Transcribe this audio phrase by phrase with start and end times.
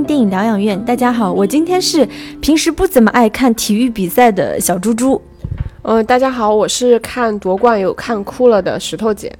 [0.00, 0.82] 听电影疗养院。
[0.82, 2.08] 大家好，我今天是
[2.40, 5.20] 平时不怎么爱看体育比赛的小猪猪。
[5.82, 9.30] 嗯，大家好，我是看夺冠有看哭了的石头姐。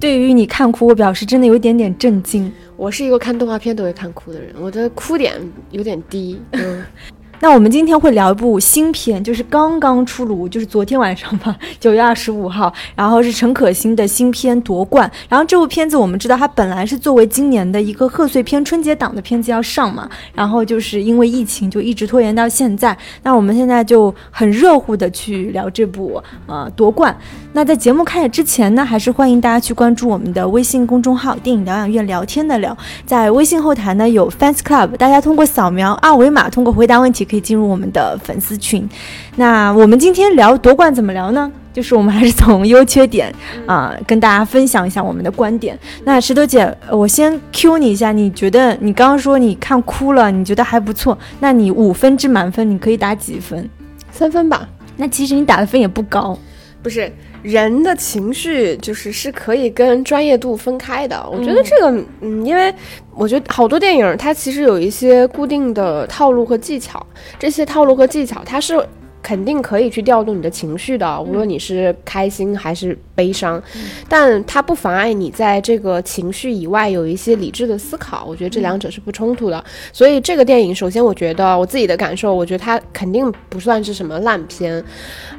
[0.00, 2.50] 对于你看哭，我表示真的有点点震惊。
[2.74, 5.34] 我是一个看动画片都会看哭的人，我的哭点
[5.70, 6.40] 有点低。
[6.52, 6.82] 嗯，
[7.40, 15.08] 那我们今天会聊一部新片，就是刚刚出炉，就是昨天晚上吧， 九月二十五号，然后是陈可辛的新片《夺冠》。
[15.28, 22.96] 然后这部片子我们知道，它本来是作为今年的一个贺岁片春节档的片子要上嘛，然后就是因为疫情就一直拖延到现在。
[23.22, 27.12] 那我们现在就很热乎的去聊这部呃《夺冠》。
[27.52, 32.76] 那在节目开始之前呢，还是欢迎大家去关注我们的微信公众号“电影疗养院聊天的聊”。
[33.06, 38.88] 在微信后台呢有 Fans Club，大家通过扫描二维码，通过回答问题可以进入我们的粉丝群。
[39.36, 41.50] 那我们今天聊夺冠怎么聊呢？
[41.72, 43.30] 就是我们还是从优缺点
[43.66, 45.78] 啊、跟大家分享一下我们的观点。
[46.04, 53.68] 那石头姐，呃我先 Q 你一下，你觉得你刚刚说你看哭了，你觉得还不错，那你五分制满分你可以打几分？
[54.10, 54.66] 三分吧。
[54.96, 56.38] 那其实你打的分也不高。
[56.82, 57.12] 不是
[57.46, 61.24] 人的情绪，就是是可以跟专业度分开的。
[61.30, 62.74] 我觉得这个，嗯，因为
[63.14, 67.04] 我觉得好多电影它其实有一些固定的套路和技巧，
[67.38, 68.84] 这些套路和技巧它是。
[69.22, 73.60] 肯定可以去调动你的情绪的，无论你是开心还是悲伤，
[74.08, 78.24] 但它不妨碍你在这个情绪以外有一些理智的思考。
[78.24, 79.64] 我觉得这两者是不冲突的。
[79.92, 84.84] 所以这个电影，首先我觉得我自己的感受，我觉得它肯定不算是什么烂片，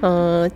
[0.02, 0.52] 嗯、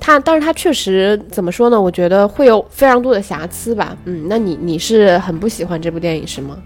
[0.00, 1.80] 他，但是他确实怎么说呢？
[1.80, 3.96] 我觉得会有非常多的瑕疵吧。
[4.04, 6.56] 嗯，那你你是很不喜欢这部电影是吗？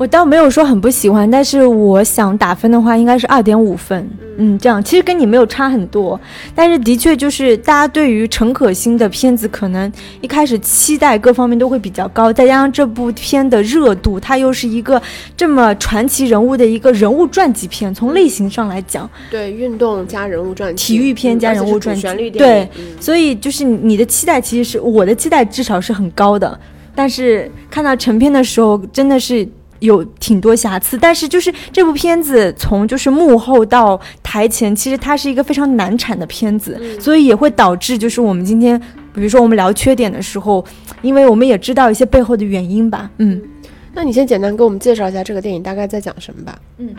[0.00, 4.08] 我倒没有说很不喜欢，但是我想打分的话，应该是二点五分。
[4.38, 6.18] 嗯，这样其实跟你没有差很多，
[6.54, 15.02] 但是的确就是大家对于陈可辛的片子，可能一开始期待各方面都会比较高，再加上这部片的热度，它又是一个
[15.36, 26.58] 这么传奇人物的一个人物传记片，从类型上来讲，对，运动加人物传记，体育片加人物传记对，嗯所以就是你的期待，其实是我的期待至少是很高的，
[26.94, 29.46] 但是看到成片的时候，真的是。
[29.80, 38.80] 有挺多瑕疵，但是就是这部片子从就是幕后到台前，其实它是一个非常难产的片子，所以也会导致就是我们今天，
[39.12, 40.64] 比如说我们聊缺点的时候，
[41.02, 43.40] 因为我们也知道一些背后的原因吧，嗯，
[43.92, 46.58] 那你先简单给我们介绍一下这个电影大概在讲什么吧？
[46.78, 46.94] 嗯。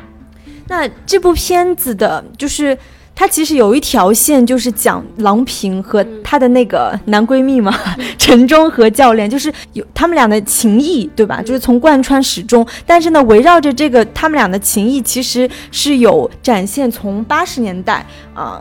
[0.68, 2.78] 那这部片子的，就是
[3.14, 7.72] 它其实有一条线，就是讲郎平和她的那个男闺蜜嘛，
[8.18, 11.42] 陈忠和教练，就是有他们俩的情谊，对吧？
[11.42, 12.66] 就是从贯穿始终。
[12.86, 18.60] 但是呢，围绕着这个他们俩的情谊，其实是有展现从八十年代啊、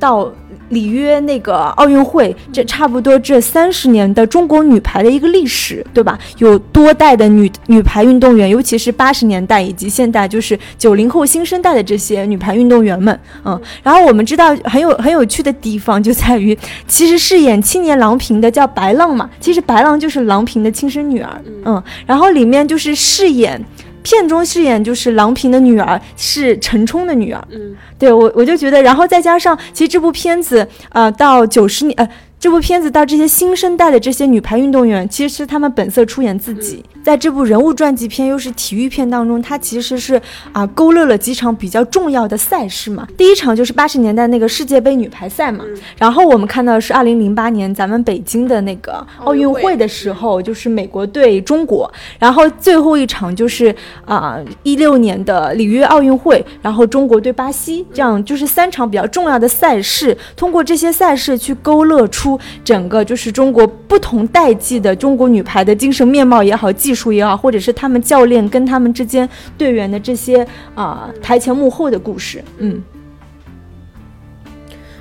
[0.00, 0.32] 到
[0.70, 6.18] 里约那个奥运会，这差不多这三十年的中国女排的一个历史，对吧？
[6.38, 13.60] 有多代的女女排运动员，尤其是八十年代以及现代，就是九零后新生代的这些女排运动员们，嗯。
[13.82, 16.56] 然后我们知道很有很有趣的地方就在于，
[16.86, 21.82] 其实饰演青年郎平的叫白浪嘛，其实白浪就是郎平的亲生女儿，嗯。
[22.06, 23.62] 然后里面就是饰演。
[24.02, 32.08] 片中饰演就是郎平的女儿是陈冲的女儿，嗯，对我我就觉得，然后再加上其实这部片子呃到九十年呃
[32.40, 40.18] 这部片子到这些新生代的这些女排运动员，其实是他们本色出演自己，在这部人物传记片又是体育片当中，它其实是
[40.52, 43.06] 啊、勾勒了几场比较重要的赛事嘛。
[43.14, 45.62] 第一场就是八十年代那个世界杯女排赛嘛，
[45.98, 53.74] 然后我们看到的是二零零八年咱们北京的那个奥运会的时候，就是美国对中国，然后最后一场就是
[54.06, 62.29] 啊一六年的里约奥运会，然后中国对巴西，这样就是三场比较重要的赛事，通过这些赛事去勾勒出
[62.64, 72.82] 整个就是中国不同代际的中国女排的精神面貌也好，技术也好，或者是他们教练跟他们之间队员的这些啊、台前幕后的故事，嗯。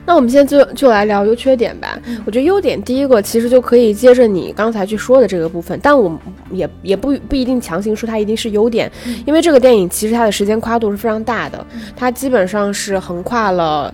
[0.06, 1.96] 那我们现在就就来聊优缺点吧。
[2.26, 6.18] 我觉得优点第一个其实就可以接着你刚才去说的这个部分，但我们
[6.50, 8.92] 也也不不一定强行说它一定是优点，
[9.28, 11.64] 因为这个电影其实它的时间跨度是非常大的，
[11.96, 13.94] 它基本上是横跨了。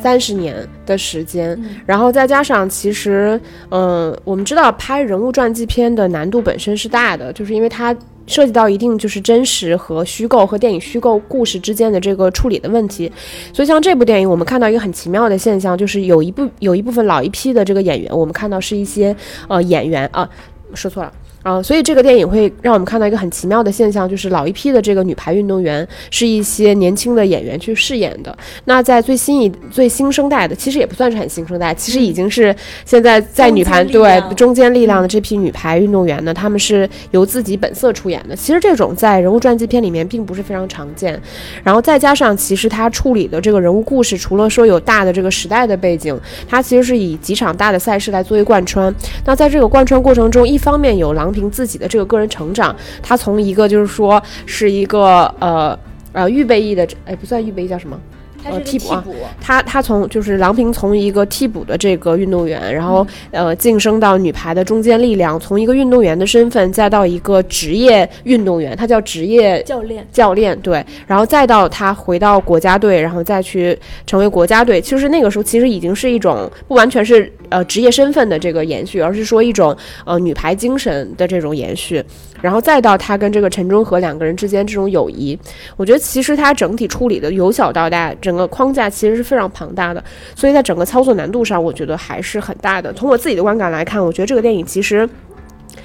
[0.00, 0.56] 三十年
[0.86, 3.40] 的时间，然后再加上其实，
[3.70, 7.94] 嗯、我们知道拍人物传记片的难度本身是大的，就是因为它
[8.26, 13.10] 涉及到一定就是真实和虚构和电影虚构故事之间的这个处理的问题。
[13.52, 19.14] 所以像这部电影，我们看到一个很奇妙的现象，就是有一部有一部分老一批的这个演员，我们看到是一些
[19.48, 20.28] 呃演员啊，
[20.74, 21.12] 说错了。
[21.42, 28.36] 啊，所以这个电影会让我们看到一个很奇妙的现象，就是老一批的这个女排运动员是一些年轻的演员去饰演的。
[28.64, 32.54] 那在最新一最新生代的，其实也不算是很新生代，其实已经是
[32.84, 38.36] 现在在女排对中间力量的这批女排运动员呢，他们是由自己本色出演的。
[38.36, 41.20] 其实这种在人物传记片里面并不是非常常见。
[41.64, 46.18] 然后再加上，其实他处理的这个人物故事，除了说有大的这个时代的背景，
[46.48, 48.94] 他其实是以几场大的赛事来作为贯穿。
[49.24, 55.78] 那在这个贯穿过程中，一方面有凭自己的这个个人成长，他从一个就是说是一个呃
[56.12, 57.98] 呃预备役的，哎不算预备役叫什么？
[58.44, 59.04] 呃，替补啊，
[59.40, 74.80] 他他从就是郎平从一个替补的这个运动员，然后呃晋升到女排的中坚力量，从一个运动员的身份再到一个职业运动员，他叫职业教练教练对，然后再到他回到国家队，然后再去成为国家队。
[74.80, 82.04] 其实那个时候其实已经是一种不完全是呃职业身份的这个延续，而是说一种呃女排精神的这种延续。
[82.42, 85.38] 然后再到他跟这个陈忠和两个人之间这种友谊，
[85.76, 88.14] 我觉得其实他整体处理的由小到大。
[88.20, 90.04] 整个框架其实是非常庞大的，
[90.34, 92.92] 所以在整个操作难度上，我觉得还是很大的。
[92.92, 95.08] 从我自己的观感来看，我觉得这个电影其实。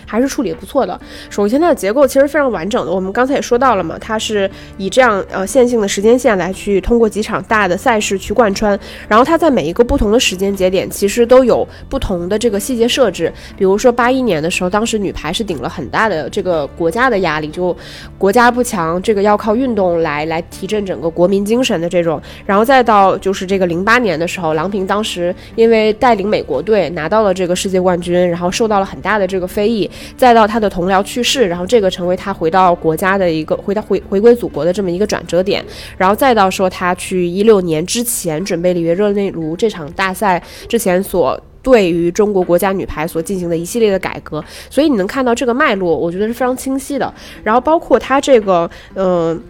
[0.07, 0.99] 还是处理的不错的。
[1.29, 2.91] 首先，它的结构其实非常完整的。
[2.91, 8.79] 我们刚才也说到了嘛，它是以这样呃线性的时间线来去通过几场大的赛事去贯穿。
[9.07, 13.31] 然后它在每一个不同的时间节点，其实都有不同的这个细节设置。
[13.57, 17.75] 比如说八一年的时候，当时女排是顶了很大的这个国家的压力，就
[18.17, 22.21] 国家不强，这个要靠运动来来提振整个国民精神的这种。
[22.45, 29.89] 然后再到就是这个零八年的时候，郎平当时因为带领美国队拿到了这个世界冠军，然后受到了很大的这个非议。
[30.15, 35.63] 再到他的同僚去世，然后这个成为他回到国家的一个回到回回归祖国的这么一个转折点，
[35.97, 47.13] 然后再到说他去一六年之前准备里约热内卢这场大赛之前所对于中国国家女排所进行的一系列的改革，所以你能看到这个脉络，我觉得是非常清晰的。
[47.43, 49.41] 然后包括他这个，嗯，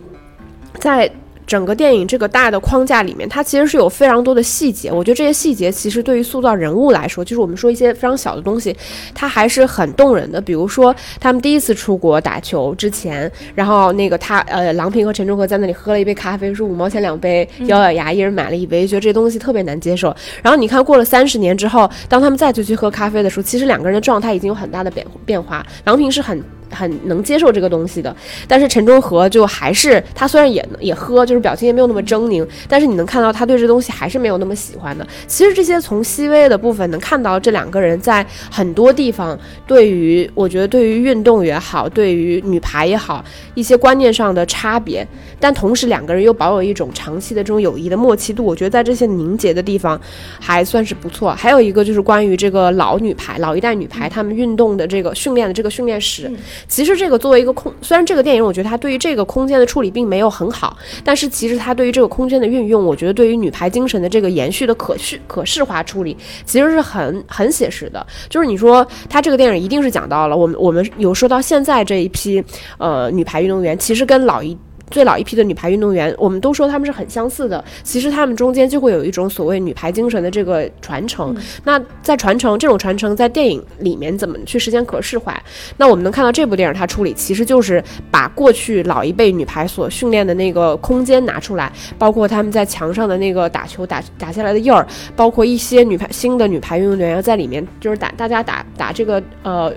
[0.80, 1.10] 在。
[1.48, 4.92] 整个电影这个大的框架里面，它其实是有非常多的细节。
[4.92, 8.76] 我觉得这些细节其实对于塑造人物来说，就是我们说一些非常小的东西，
[9.16, 10.42] 它还是很动人的。
[10.42, 20.14] 比如说他们第一次出国打球之前，然后那个他呃郎平和陈忠和在那里喝了一杯咖啡，说五毛钱两杯，咬咬牙一人买了一杯，觉得这东西特别难接受。
[20.44, 25.66] 然后你看过了三十年之后，当他们再次去喝咖啡的时候，其实两个人的状态已经有很大的变变化。
[25.86, 26.44] 郎平是很。
[26.72, 28.16] 很能接受这个东西的，
[28.48, 35.06] 但是陈忠和就还是他虽然也也喝，就是表情也没有那么狰狞，但是你能看到他对这东西还是没有那么喜欢的。
[35.28, 43.24] 其实这些从细微的部分能看到这两个人在很多地方对于我觉得对于运动也好，对于女排也好，
[43.56, 45.08] 一些观念上的差别，
[45.40, 48.44] 但同时两个人又保有一种长期的这种友谊的默契度。
[48.44, 50.00] 我觉得在这些凝结的地方
[50.40, 51.34] 还算是不错。
[51.36, 56.32] 还有一个就是关于这个老女排、老一代女排他们运动的这个训练的这个训练史。
[56.68, 68.06] 其实这个作为一个空，虽然这个电影我觉得它对于这个空间的处理并没有很好，但是其实它对于这个空间的运用，我觉得对于女排精神的这个延续的可视可视化处理，其实是很很写实的。
[68.30, 72.44] 就是你说它这个电影一定是讲到了我们我们有说到现在这一批
[72.78, 74.58] 呃女排运动员，其实跟老一。
[74.90, 77.64] 最老一批的女排运动员，我们都说他们是很相似的。
[77.84, 81.36] 其实他们中间就会有一种所谓女排精神的这个传承。
[81.64, 85.38] 那在传承这种传承，在电影里面怎么去实现可视化？
[85.78, 99.74] 那我们能看到这部电影它处理，其实就是把过去老一辈女排所训练的那个空间拿出来，包括他们在墙上的那个打球打打下来的印儿，包括一些女排新的女排运动员要在里面，就是打大家打打这个呃，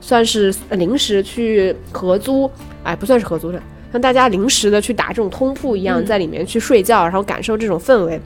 [0.00, 2.50] 算是临时去合租，
[2.82, 3.60] 哎，不算是合租的。
[3.96, 8.20] 像大家临时的去打这种通铺一样，在里面去睡觉，然后感受这种氛围，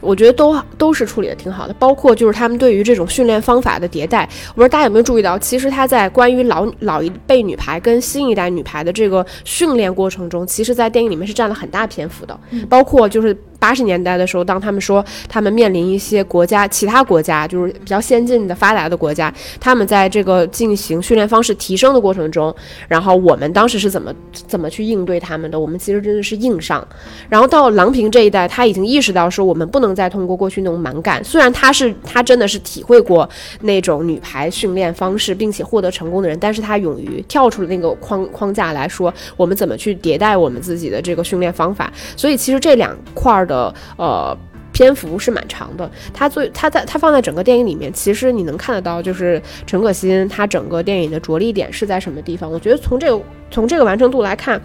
[0.00, 1.74] 我觉得都都是处理的挺好的。
[1.74, 12.36] 包括就是他们对于这种训练方法的迭代，我不知道大家有没有注意到，其实他在关于老老一辈女排跟新一代女排的这个训练过程中，其实在电影里面是占了很大篇幅的，
[12.68, 13.36] 包括就是。
[13.62, 22.52] 八十年代的时候，当他们说他们面临一些国家、其他国家，就是比较先进的、发达的国家，他们在这个进行训练方式提升的过程中，
[22.88, 24.12] 然后我们当时是怎么
[24.48, 25.60] 怎么去应对他们的？
[25.60, 26.84] 我们其实真的是硬上。
[27.28, 31.22] 然后到郎平这一代，他已经意识到说，我们不能再通过过去那种蛮干。
[31.22, 33.28] 虽然他是他真的是体会过
[33.60, 41.92] 那种女排训练方式，并且获得成功的人，但是他勇于跳出了那个框框架来说，我们怎么去迭代我们自己的这个训练方法。
[42.16, 43.51] 所以其实这两块的。
[43.52, 44.36] 的呃。
[44.74, 45.88] 篇幅是蛮长的。
[46.14, 52.50] 他最他在他放在整个电影里面，其实你能看得到，就是陈可辛他整个电影的着力点是在什么地方。
[52.50, 54.58] 我觉得从这个从这个完成度来看，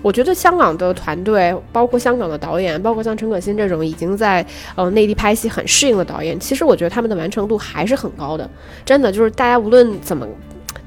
[0.00, 8.48] 我觉得香港的团队，包括香港的导演，包括像陈可辛这种已经在呃内地拍戏很适应的导演，其实我觉得他们的完成度还是很高的。
[8.84, 10.24] 真的就是大家无论怎么。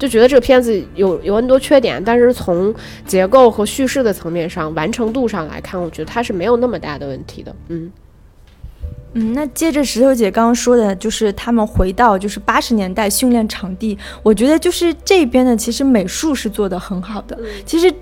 [0.02, 2.74] 就觉得这个片子有有很多缺点，但是从
[3.06, 7.54] 结构和叙事的层面上、完成度上来看，我觉得它是没有那么大的问题的。
[7.68, 7.88] 嗯
[9.12, 17.38] 嗯，那接着石头姐刚刚说的，就是他们回到就是八十年代训练场地，我觉得就是这边呢，其实美术是做的很好的。
[17.64, 18.00] 其实整。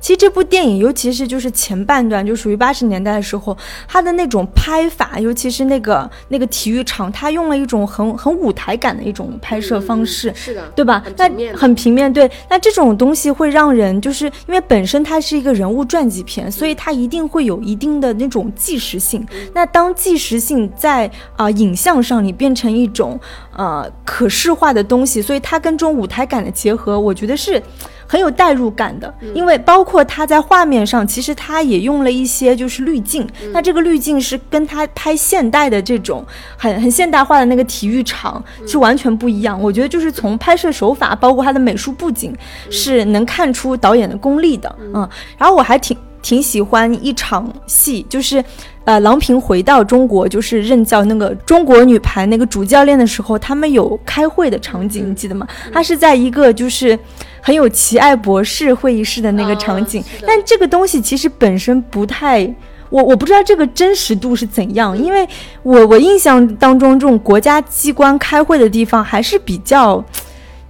[0.00, 3.56] 其实这部电影，尤其是就是前半段，就属于八十年代的时候，
[3.88, 11.02] 它的那种拍法，尤其是那个那个体育场，它用了一种很很舞台感的一种拍摄方式，是的，对吧？
[11.16, 12.30] 那很平面，对。
[12.48, 19.26] 那这种东西会让人就是因为本身它是一个人物传记片，所以它一定会有一定的那种纪实性。
[19.52, 23.18] 那当纪实性在啊影像上你变成一种
[23.56, 27.62] 呃可视化的东西，所以它跟这种舞台感的结合，我觉得是。
[28.06, 33.26] 很有代入感的，因为包括他在画面上，其实他也用了一些就是滤镜。
[33.52, 36.24] 那这个滤镜是跟他拍现代的这种
[36.56, 39.60] 很很现代化的那个体育场是完全不一样。
[39.60, 42.34] 我觉得就是从拍摄手法，包括他的美术布景，
[42.70, 44.74] 是能看出导演的功力的。
[44.94, 48.44] 嗯，然后我还挺挺喜欢一场戏，就是。
[48.86, 55.44] 呃，郎平回到中国就是任教那个中国女排那个主教练的时候，他们有开会的场景，你记得吗？
[55.72, 56.96] 他是在一个就是
[57.40, 62.48] 很有奇爱博士会议室的那个场景，但这个东西其实本身不太，
[62.88, 65.28] 我我不知道这个真实度是怎样，因为
[65.64, 70.04] 我我印象当中这种国家机关开会的地方还是比较。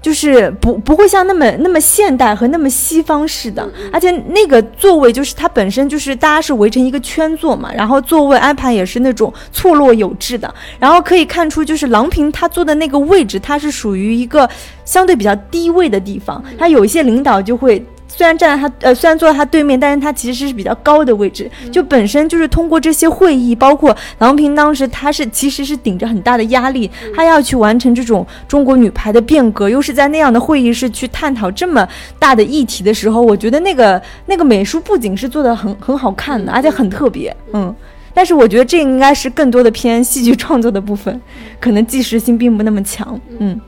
[0.07, 14.49] 就是不不会像那么那么现代和那么西方式的，而且那个座位就是它本身就是大家是围成一个圈坐嘛，然后座位安排也是那种错落有致的，然后可以看出就是郎平他坐的那个位置，它是属于一个
[14.85, 17.85] 相对比较低位的地方，他有一些领导就会。
[18.17, 31.87] 虽然站在他呃，虽然坐在他对面，但是他其实是比较高的位置，就本身就是通过这些会议，包括郎平当时他是其实是顶着很大的压力，他要去完成这种中国女排的变革，又是在那样的会议室去探讨这么
[32.19, 37.75] 大的议题的时候，我觉得那个那个美术不仅是做的很很好看的，而且很特别，嗯。
[38.15, 41.21] 但是我觉得这应该是更多的偏戏剧创作的部分，
[41.61, 43.61] 可能纪实性并不那么强，嗯。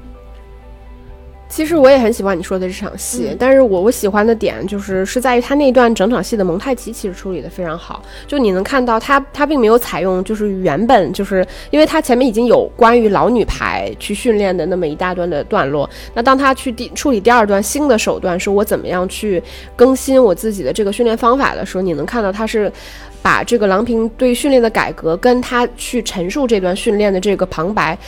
[1.48, 19.42] 其实我也很喜欢你说的这场戏，但是我我喜欢的点就是是在于他那一段整场戏的蒙太奇其实处理的非常好，就你能看到他他并没有采用就是原本就是因为他前面已经有关于老女排去训练的那么一大段的段落，那当他去第处理第二段新的手段，说我怎么样去
[19.74, 22.70] 更新我自己的这个训练方法的时候，你能看到他是
[23.22, 27.98] 把这个郎平对训练的改革跟他去陈述这段训练的这个旁白。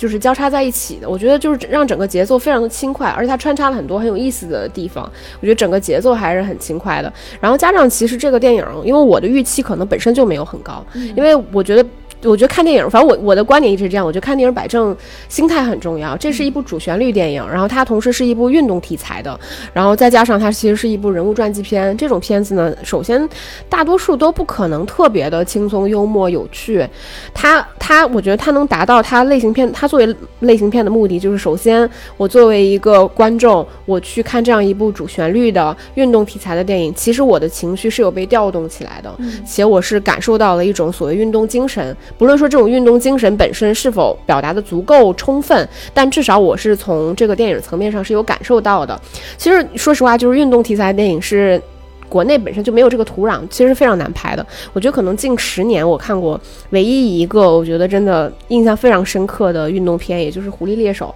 [0.00, 5.04] 就是交叉在一起的，我觉得就是让整个节奏非常的轻快，而且它穿插了很多很有意思的地方，
[5.40, 7.12] 我觉得整个节奏还是很轻快的。
[7.38, 10.82] 然后加上其实这个电影，因为我的预期可能本身就没有很高，
[11.14, 11.86] 因为我觉得。
[12.22, 14.04] 我觉得看电影，反正我我的观点一直是这样。
[14.04, 14.94] 我觉得看电影摆正
[15.28, 16.16] 心态很重要。
[16.16, 19.38] 这是一部主旋律电影，然后它同时是一部运动题材的，
[19.72, 21.96] 然后再加上它其实是一部人物传记片。
[21.96, 23.28] 这种片子呢，首先
[23.68, 26.86] 大多数都不可能特别的轻松、幽默、有趣。
[27.32, 39.10] 它它，我觉得它能达到它类型片，它作为类型片的目的，就是首先我作为一个观众，我去看这样一部主旋律的运动题材的电影，其实我的情绪是有被调动起来的，
[39.46, 41.96] 且我是感受到了一种所谓运动精神。
[42.18, 49.00] 不论说这种运动精神本身是否表达的足够充分，但至少我是从这个电影层面上是有感受到的。
[49.36, 51.60] 其实说实话，就是运动题材电影是
[52.08, 54.46] 国内本身就没有这个土壤，其实非常难拍的。
[54.72, 56.38] 我觉得可能近十年我看过
[56.70, 61.14] 唯一一个我觉得真的印象非常深刻的运动片，也就是《狐狸猎手》。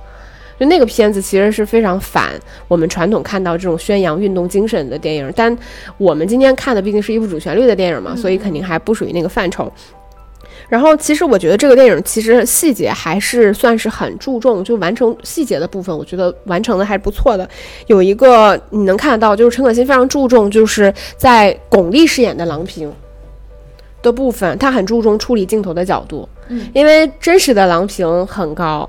[0.61, 2.31] 就那个片子其实是非常反
[2.69, 5.59] 我们传统看到这种宣扬运动精神的电影，但
[5.99, 9.71] 我们今天看的毕竟是一部主旋律的电影嘛，所以肯定还不属于那个范畴。
[10.69, 17.49] 然后，其实我觉得这个电影其实细节还是算是很注重，就完成细节的部分，我觉得完成的还是不错的。
[17.87, 22.91] 有一个你能看得到，就是陈可辛非常注重，就是在巩俐饰演的郎平
[24.03, 28.89] 的部分，他很注重处理镜头的角度，嗯，因为真实的郎平很高。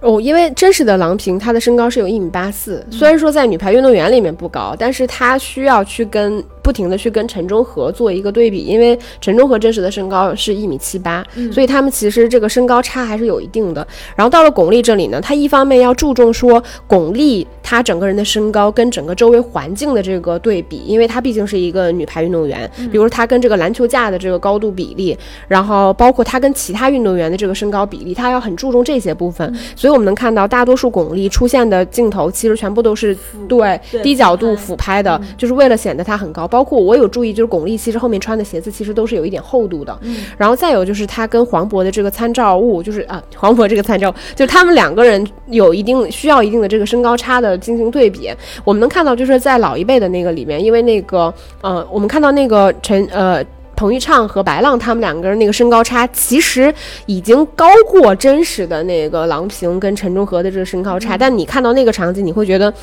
[0.00, 6.42] 哦，因为真实的郎平，她的身高是有一米八四，虽然说在女排运动员里面不高，但是她需要去跟。
[6.68, 13.86] 不停的去跟陈忠和做一个对比，因为陈忠和真实的身高是一米七八，所以他们其实这个身高差还是有一定的。
[14.14, 25.16] 然后到了巩俐这里呢，她一方面要注重说巩俐她整个人的身高跟整个周围环境的这个对比，因为她毕竟是一个女排运动员，比如她跟这个篮球架的这个高度比例，
[25.48, 29.50] 然后包括她跟其他运动员的这个身高比例，她要很注重这些部分。
[29.74, 33.16] 所以我们能看到大多数巩俐出现的镜头，其实全部都是
[33.48, 36.46] 对对低角度俯俯拍的，就是为了显得她很高。
[36.46, 39.96] 包括我有注意，就是巩俐其实后面穿的鞋子其实都是有一点厚度的。
[40.02, 48.30] 嗯然后再有就是她跟黄渤的这个参照物，就是啊，黄渤这个参照，就是他们两个人有一定需要一定的这个身高差的进行对比。
[48.64, 53.44] 我们能看到，就是在老一辈的那个里面，因为那个呃，我们看到那个陈呃。
[53.78, 56.74] 彭昱畅和白浪他们两个人那个身高差，其实
[57.06, 61.16] 已经高过真实的那个郎平跟陈忠和的这个身高差。
[61.16, 62.74] 但你看到那个场景，你会觉得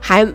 [0.00, 0.26] 还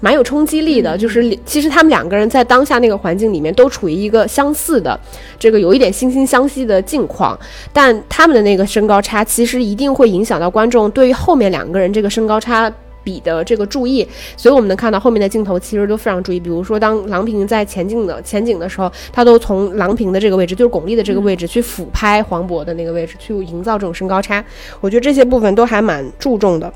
[0.00, 0.96] 蛮有冲击力的。
[0.96, 4.98] 就是其实他们两个人在当下那个环境里面都处于一个相似的
[5.38, 7.38] 这个有一点惺惺相惜的境况，
[7.72, 12.72] 但他们的那个身高差其实一定会影响到观众对于后面两个人这个身高差。
[13.04, 16.38] 比的这个注意，所以我们能看到后面的镜头其实都非常注意。
[16.38, 24.44] 比如说，当郎平在前景的前景的时候，他都从郎平的这个位置，就是巩俐的这个位置去俯拍黄渤的那个位置，去营造这种身高差。
[24.82, 26.70] 我觉得这些部分都还蛮注重的。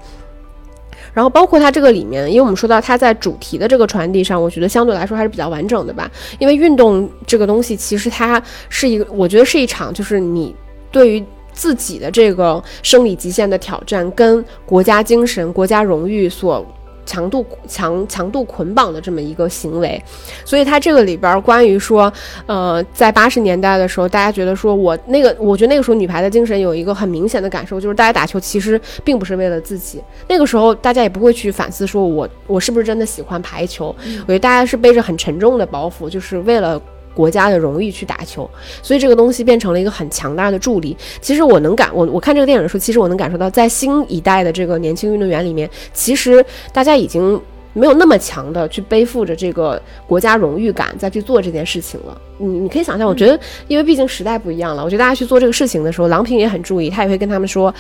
[1.12, 6.11] 然后包括它这个里面，因为我们说到它在主题的这个传递上，我觉得相对来说还是比较完整的吧。
[6.38, 10.54] 因为运动这个东西，其实它是一个，我觉得是一场，就是你
[10.90, 16.66] 对于自己的这个生理极限的挑战，跟国家精神、国家荣誉所
[17.04, 20.02] 强度强强度捆绑的这么一个行为。
[20.44, 22.12] 所以它这个里边儿关于说，
[22.47, 30.02] 呃，在八十年代的时候，大家觉得说我那个，我觉得那个时候女排的精神有一个很明显的感受，就是大家打球其实并不是为了自己。
[30.28, 33.94] 那个时候大家也不会去反思说我我是不是真的喜欢排球。
[34.23, 36.80] 我觉得大家是背着很沉重的包袱，就是为了。
[37.14, 38.49] 国家的荣誉去打球，
[38.83, 40.97] 所以这个东西变成了一个很强大的助力。
[41.21, 47.40] 其实我能感我我看这个电影的时候，其实我能感受到，在新一代的这个年轻运动员里面，其实大家已经
[47.72, 52.20] 没有那么强的去背负着这个国家荣誉感再去做这件事情了。
[52.38, 57.72] 你你可以想象，我觉得，因为毕竟时代不一样了，我觉得大家去做这个事情的时候，郎平也很注意，他也会跟他们说，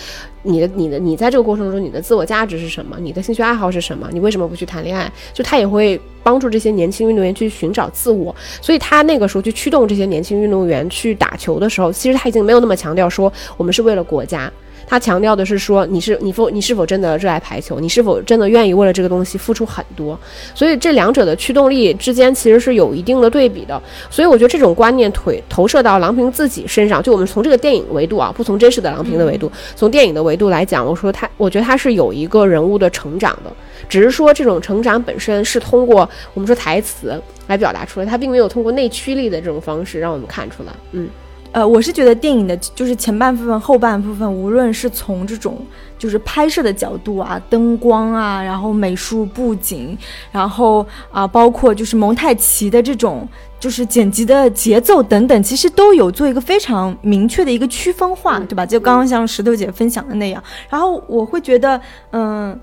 [0.42, 2.96] 你的你的你在这个过程中，你的自我价值是什么？
[3.00, 4.08] 你的兴趣爱好是什么？
[4.12, 5.10] 你为什么不去谈恋爱？
[5.32, 8.34] 就他也会帮助这些年轻运动员去寻找自我。
[8.60, 14.50] 所以他那个时候去驱动这些年轻运动员去打球的时候，其实他已经没有那么强调说我们是为了国家。
[14.86, 17.80] 他强调的是说，你是你否你是否真的热爱排球？
[17.80, 20.18] 你是否真的愿意为了这个东西付出很多？
[20.54, 23.80] 所以这两者的驱动力之间其实是有一定的对比的。
[24.10, 33.50] 所以我觉得这种观念推投射到郎平自己身上，就我们从这个电影维度啊，不从真实的郎平的维度，从电影的维度来讲，我说他，我觉得他是有一个人物的成长的，
[33.88, 40.72] 只是说这种成长本身是通过我们说台词来表达出来，他并没有通过内驱力的这种方式让我们看出来。
[40.92, 41.08] 嗯。
[41.52, 45.58] 呃，我是觉得电影的就是前半部分、后半部分，无论是从这种
[45.98, 49.96] 就是拍摄的角度啊、灯光啊，然后美术布景，
[50.30, 53.28] 然后啊，包括就是蒙太奇的这种
[53.60, 58.64] 就是剪辑的节奏等等，其实都有做一个非常明确的一个区分化，对吧？
[58.64, 61.78] 就刚刚像石头姐分享的那样，然后我会觉得，
[62.12, 62.58] 嗯，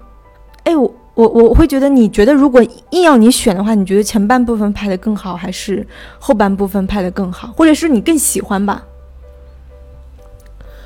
[0.64, 0.92] 哎我。
[1.28, 5.86] 我我会觉得，你觉得如果硬要你选的话，你觉得前半部分拍的更好，还是
[6.18, 8.86] 后半部分拍的更好，或者是你更喜欢吧？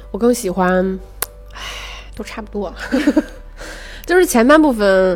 [0.10, 1.00] 我更喜欢，
[1.52, 1.60] 唉，
[2.16, 2.74] 都差不多，
[4.08, 5.16] 就是前半部分，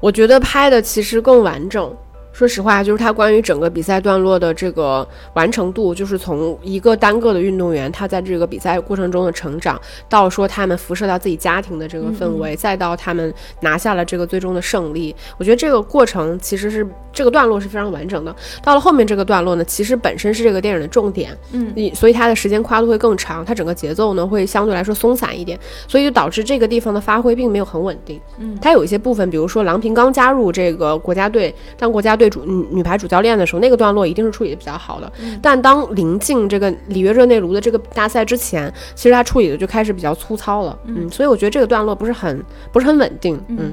[0.00, 1.96] 我觉得拍的其实更完整。
[2.38, 9.76] 说实话，就是他关于整个比赛段落的这个完成度，就是从一个单个的运动员他在这个比赛过程中的成长，
[10.08, 15.12] 到说他们辐射到自己家庭的这个氛围，再到他们拿下了这个最终的胜利。
[15.36, 18.32] 我觉得这个过程其实是这个段落是非常完整的。
[18.62, 28.20] 到了后面这个段落呢，其实本身是这个电影的重点，嗯，所以它的时间跨度会更长，它整个节奏呢会相对来说松散一点，所以就导致这个地方的发挥并没有很稳定。
[28.38, 32.27] 嗯，它有一些部分，比如说郎平刚加入这个国家队，当国家队。
[32.28, 35.12] 主女女排主教练的时候，那个段落一定是处理的比较好的。
[35.40, 40.78] 但当临近这个里约热内卢的这个大赛之前，其实他处理的就开始比较粗糙了。
[40.84, 43.40] 嗯，所以我觉得这个段落不是很不是很稳定。
[43.48, 43.72] 嗯，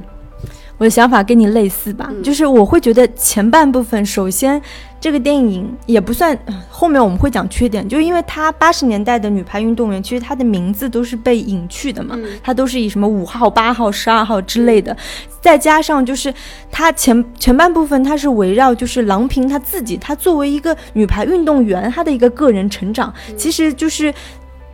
[0.78, 4.62] 我的想法跟你类似吧，就是我会觉得前半部分首先。
[5.06, 6.36] 这个电影也不算，
[6.68, 14.98] 后面我们会讲缺点，就因为它八十年代的女排运动员，其实她的名字都是被隐去的嘛，她都是以什么五号、八号、十二号之类的，
[15.40, 16.34] 再加上就是
[16.72, 24.12] 她前前半部分，她是围绕就是郎平她自己，她作为一个女排运动员，她的一个个人成长，其实就是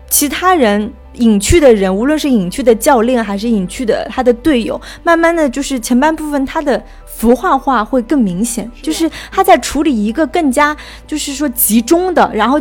[0.10, 12.60] 其他人隐去的人，无论是隐去的教练还是隐去的他的队友，慢慢的就是前半部分他的符号化会更明显，就是他在处理一个更加就是说集中的，然后。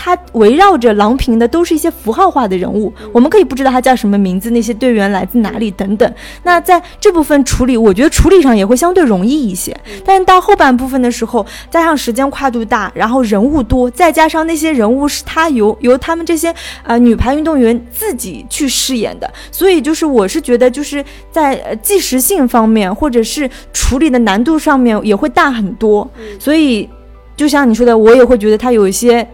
[0.00, 6.14] 他围绕着郎平的都是一些符号化的人物，我们可以不知道他叫什么名字，那些队员来自哪里等等。
[6.44, 9.76] 那在这部分处理，我觉得处理上也会相对容易一些。
[10.04, 26.08] 但是到后半部分的时候，加上时间跨度大，然后人物多，再加上那些人物是他由由他们这些呃女排运动员自己去饰演的，所以就是我是觉得就是在呃即时性方面或者是处理的难度上面也会大很多。
[26.38, 26.88] 所以
[27.36, 29.28] 就像你说的，我也会觉得他有一些。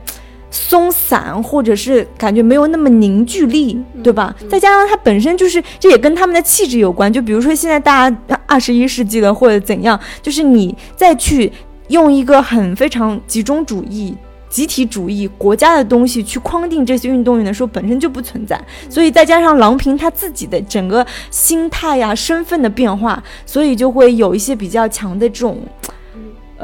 [0.55, 4.33] 松散，或者是感觉没有那么凝聚力，对吧？
[4.49, 7.13] 再加上它本身就是，这也跟他们的气质有关。
[7.13, 11.53] 就比如说现在大家二十一世纪了，或者怎样，就是你再去
[11.89, 14.17] 用一个很非常集中主义、
[14.49, 18.57] 集体主义、国家的东西去框定这些运动员的时候，本身就不存在。
[18.89, 25.59] 所以再加上郎平他自己的整个心态呀、身份的变化，所以就会有一些比较强的这种。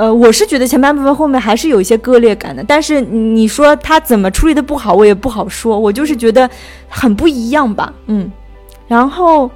[0.00, 5.78] 呃，我是觉得前半部分后面还是有一些割裂感的，但是你说他怎么处理的不好，我也不好说。
[5.78, 6.48] 我就是觉得
[6.88, 8.32] 很不一样吧，嗯。
[8.88, 9.50] 然后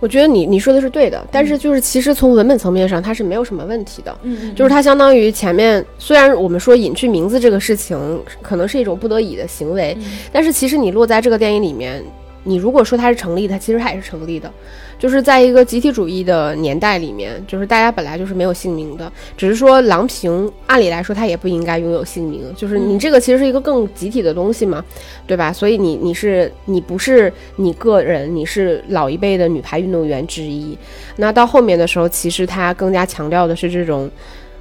[0.00, 7.96] 我觉得你你说的是对的，但是就是其实从文本层面上，它是没有什么问题的，嗯，就是它相当于前面虽然我们说隐去名字这个事情
[8.42, 9.96] 可能是一种不得已的行为，
[10.32, 12.02] 但是其实你落在这个电影里面，
[12.44, 14.50] 你如果说它是成立的，其实它也是成立的。
[14.98, 24.84] 就是在一个集体主义的年代里面，就是大家本来就是没有姓名的，只是说郎平按理来说他也不应该拥有姓名，就是你这个其实是一个更集体的东西嘛，
[25.26, 25.50] 对吧？
[25.50, 30.76] 所以你你是你不是你个人，你是老一辈的女排运动员之一。
[31.16, 34.10] 那到后面的时候，其实他更加强调的是这种，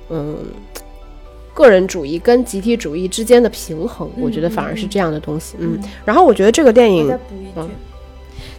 [0.10, 0.38] 嗯，
[1.60, 5.58] 个人主义跟集体主义之间的平衡，我觉得反而是这样的东西。
[5.60, 7.12] 嗯，然后我觉得这个电影，
[7.58, 7.70] 嗯。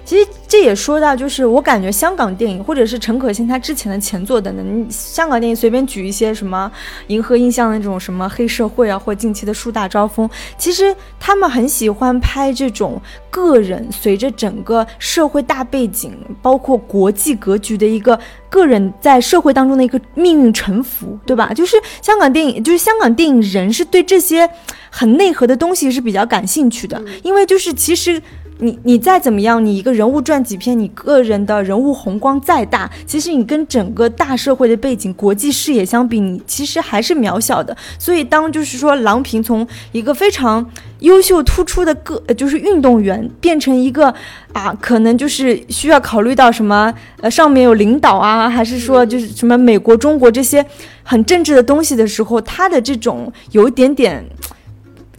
[0.05, 6.71] 其实这也说到，就是我感觉香港电影，或者是陈可辛他之前的前作等等，香港电影随便举一些什么
[7.07, 21.55] 银河印象的那种什么黑社会啊，或近期的树大招风，其实他们很喜欢拍这种个人随着整个社会大背景，包括国际格局的一个个人在社会当中的一个命运沉浮，对吧？
[21.55, 24.51] 就是香港电影，就是香港电影人是对这些
[24.91, 28.21] 很内核的东西是比较感兴趣的，因为就是其实。
[28.61, 37.77] 你你再怎么样，你一个人物传记片，你个人的人物宏光再大，其实你跟整个大社会的背景、国际视野相比，你其实还是渺小的。
[37.99, 40.65] 所以，当就是说郎平从一个非常
[41.01, 44.15] 优秀突出的个就是运动员，变成一个
[44.53, 50.65] 啊，可能就是需要考虑到什么呃上面有领导啊，还是说就是什么美国、中国这些
[51.03, 54.25] 很政治的东西的时候，他的这种有一点点。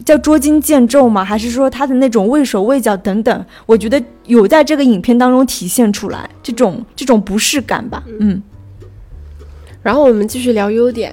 [0.04, 1.24] 叫捉襟见肘吗？
[1.24, 3.46] 还是说他的那种畏手畏脚等等？
[3.66, 8.02] 我觉得有在这个影片当中体现出来这种这种不适感吧。
[8.20, 8.42] 嗯。
[9.82, 11.12] 然后我们继续聊优点。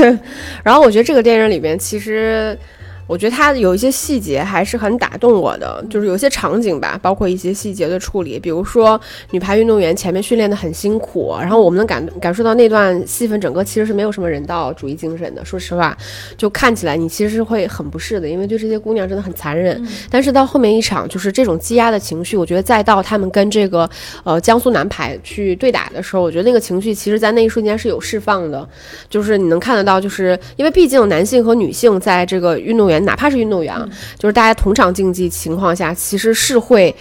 [0.62, 2.58] 然后我觉得这个电影里边其实。
[3.06, 8.98] 我觉得它有一些细节还是很打动我的，就是有些场景吧，包括一些细节的处理，比如说
[9.32, 15.44] 女排运动员前面训练的很辛苦，然后我们能感感受到那段戏份整个其实是没有什么人道主义精神的。
[15.44, 15.96] 说实话，
[16.36, 19.84] 就看起来你其实是会很不适的，因为对这些姑娘真的很残忍。
[20.08, 23.88] 但是到后面一场，就是这种积压的情绪，我觉得再到他们跟这个
[24.22, 28.66] 呃江苏男排去对打的时候，我觉得那个情绪其实在那一瞬间是有释放的，
[29.10, 32.91] 就是你能看得到，就是因为毕竟男性和女性在这个运动员。
[33.00, 33.76] 哪怕是运动员，
[34.18, 36.94] 就是大家同场竞技情况下，其实是会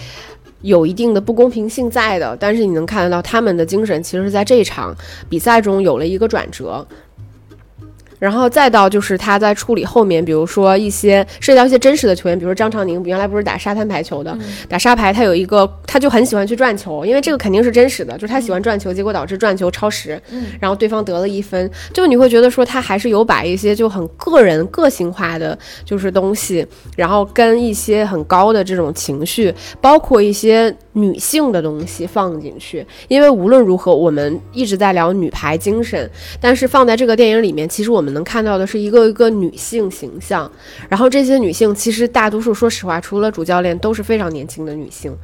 [0.61, 2.35] 有一定的不公平性在的。
[2.39, 4.95] 但是你能看得到他们的精神，其实是在这一场
[5.29, 6.85] 比赛中有了一个转折。
[8.21, 14.37] 然后再到就是他在处理后面，比如说一些涉及到一些真实的球员，比如说张常宁，原来不是打沙滩排球的，
[14.69, 20.21] 打沙排他有一个，他就很喜欢去转球，因为这个肯定是真实的，就是他喜欢转球，结果导致转球超时，
[20.59, 26.63] 然后对方得了一分，就你会觉得说他还是有把一些就很个人个性化的就是东西，
[26.95, 36.07] 然后跟一些很高的这种情绪，包括一些女性的东西放进去，因为无论如何我们一直在聊女排精神，
[36.39, 38.11] 但是放在这个电影里面，其实我们。
[38.11, 40.51] 能看到的是一个一个女性形象，
[40.89, 45.15] 然后这些女性其实大多数，说实话，除了主教练都是非常年轻的女性，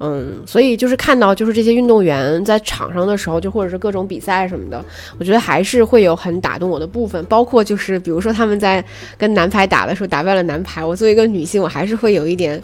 [0.00, 4.82] 嗯，所以就是看到就是这些运动员在场上的时候，就或者是各种比赛什么的，
[5.18, 8.82] 我觉得还是会有很打动我的部分，包括就是比如说他们在
[9.18, 12.58] 跟男排打的时候打败了男排，我作为一个女性，我还是会有一点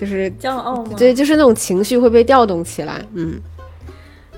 [0.00, 0.92] 就是骄傲吗？
[0.96, 3.40] 对，就是那种情绪会被调动起来，嗯。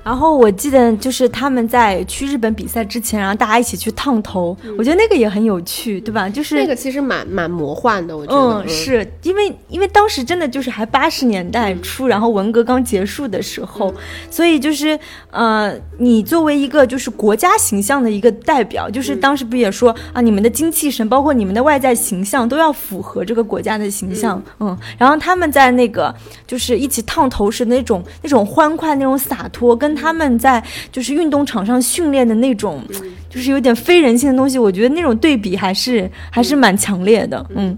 [0.03, 6.29] 然后我记得就是他们在去日本比赛之前，然后大家一起去烫头，我觉得那个也很有趣，对吧？
[6.29, 8.61] 就是那个其实蛮蛮魔幻的，我觉得。
[8.61, 13.93] 嗯，是因为因为当时真的就是还八十年代初，然后文革刚结束的时候，
[14.31, 14.99] 所以就是
[15.31, 24.77] 呃，你作为一个就是国家形象的一个代表，就是当时不也说啊，你们的精气神，包括你们的外在形象都要符合这个国家的形象，嗯。
[24.97, 26.15] 然后他们在那个
[26.47, 32.83] 就是一起烫头时那种那种欢快、那种洒脱，跟他们在就是运动场上训练的那种，
[33.29, 37.77] 就是有点非人性的东西，我觉得那种对比还是还是蛮强烈的，嗯。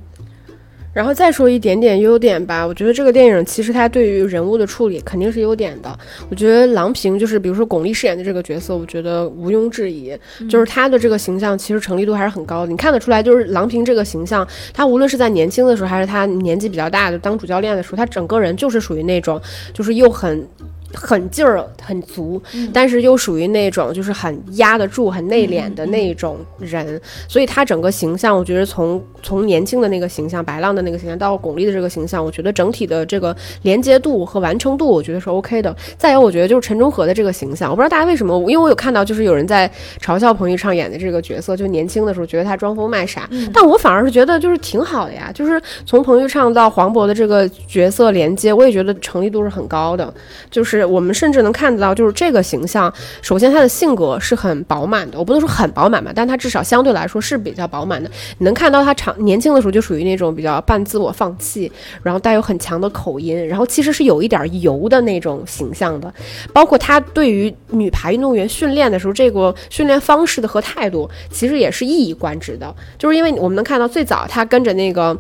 [0.95, 5.99] 然后再说一点点优点吧，我觉得这个电影其实它对于人物的处理肯定是优点的。
[6.29, 10.15] 我觉得郎平就是比如说巩俐饰演的这个角色，我觉得毋庸置疑，
[10.51, 12.71] 就是她的这个形象其实成立度还是很高的。
[12.71, 19.41] 你看得出来，就是郎平这个形象，她无论是在年轻的时候，还是她年纪比较大的当主教练的时候，她整个人就是属于那种，
[19.73, 20.47] 就是又很。
[20.95, 22.41] 很劲儿很足，
[22.73, 35.75] 但是又属于那种就是很压得住、很内敛的那种人，所以他整个形象，我觉得从从年轻的那个形象、白浪的那个形象到巩俐的这个形象，我觉得整体的这个连接度和完成度，我觉得是 OK 的。
[35.97, 50.13] 再有，我觉得就是陈忠和的这个形象，我不知道大家为什么，因为我有看到就是有人在嘲笑彭昱畅演的这个角色，就年轻的时候觉得他装疯卖傻，但我反而是觉得就是挺好的呀，就是从彭昱畅到黄渤的这个角色连接，我也觉得成立度是很高的，
[50.51, 50.82] 就是。
[50.85, 52.93] 我们甚至能看到，就是这个形象。
[53.21, 58.11] 首先，他的性格是很饱满的，我不能说很饱满吧，但他至少相对来说是比较饱满的。
[58.39, 61.71] 你能看到他长年轻的时候就属于那种比较半自我放弃，
[62.03, 66.13] 然后带有很强的口音，然后其实是有一点油的那种形象的。
[66.53, 72.75] 包括他对于女排运动员训练的时候，这个训练方式的和态度，其实也是一以贯之的。
[72.99, 75.17] 就是因为我们能看到最早他跟着那个。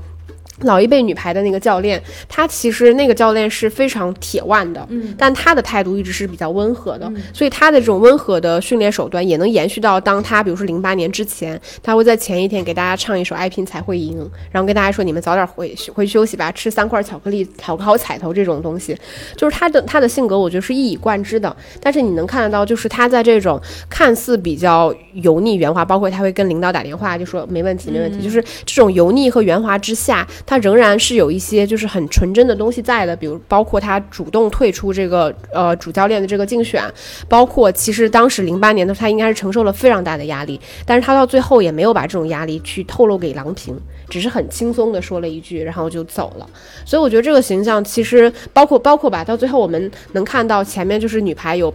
[0.60, 18.96] 老一辈女排的那个教练，他其实那个教练是非常铁腕的，嗯，但他的态度一直是比较温和的，所以他的这种温和的训练手段也能延续到当他，比如说零八年之前，他会在前一天给大家唱一首《爱拼才会赢》，然后跟大家说你们早点回回休息吧，吃三块巧克力，讨个好彩头这种东西，
[19.36, 21.56] 就是他的他的性格，我觉得是一以贯之的。
[21.80, 30.24] 但是你能看得到，就是他在这种看似比较油腻圆滑，包括他会跟领导打电话就说没问题没问题，就是这种油腻和圆滑之下。
[30.44, 36.82] 他仍然是有一些就是很纯真的东西在的，比如包括他主动退出这个呃主教练的这个竞选，
[37.28, 43.78] 包括其实当时零八年的他应该是承受了非常大的压力，但是他到最后也没有把这种压力去透露给郎平，
[44.08, 46.46] 只是很轻松的说了一句，然后就走了。
[46.84, 51.72] 所以我觉得这个形象其实包括包括吧，到最后我们能看到前面就是女排有，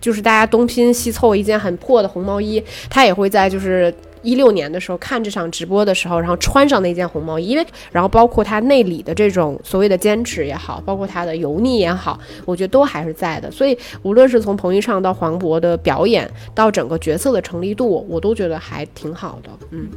[0.00, 3.92] 就是大家东拼西凑一件很破的红毛衣，他也会在就是。
[4.24, 13.50] 一六年的时候看这场直播的时候，然后穿上那件红毛衣，因为然后包括他内里的这种所谓的坚持也好，包括他的油腻也好，我觉得都还是在的。
[13.50, 19.50] 所以无论是从彭昱畅到黄渤的表演，到整个角色的成立度，我都觉得还挺好的。
[19.70, 19.88] 嗯，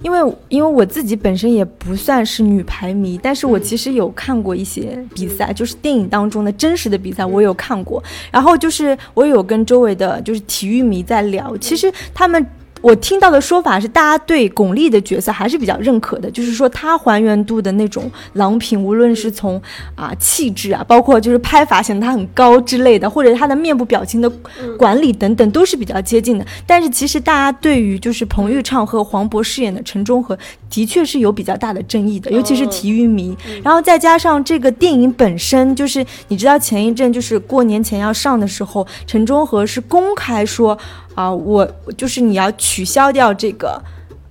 [0.00, 8.02] 因为因为我自己本身也不算是女排迷，但是我其实有看过一些比赛，就是电影当中的真实的比赛，我有看过。
[8.30, 12.44] 然后就是我有跟周围的就是体育迷在聊，其实他们。
[12.82, 19.60] 我听到的说法是，大家对巩俐的角色还是比较认可的，就是说她还原度的那种郎平，无论是从
[19.94, 24.28] 啊气质啊，包括就是拍法显得她很高之类的，或者她的面部表情的
[24.76, 26.44] 管理等等，都是比较接近的。
[26.66, 30.36] 但是其实大家对于就是彭昱畅和黄渤饰演的陈忠和，
[30.68, 33.36] 的确是有比较大的争议的，尤其是体育迷。
[33.62, 40.76] 然后再加上这个电影本身，就是你知道前一阵就是过年前要上的时候，陈忠和是公开说。
[41.14, 41.64] 啊，我
[41.96, 43.82] 就是你要取消掉这个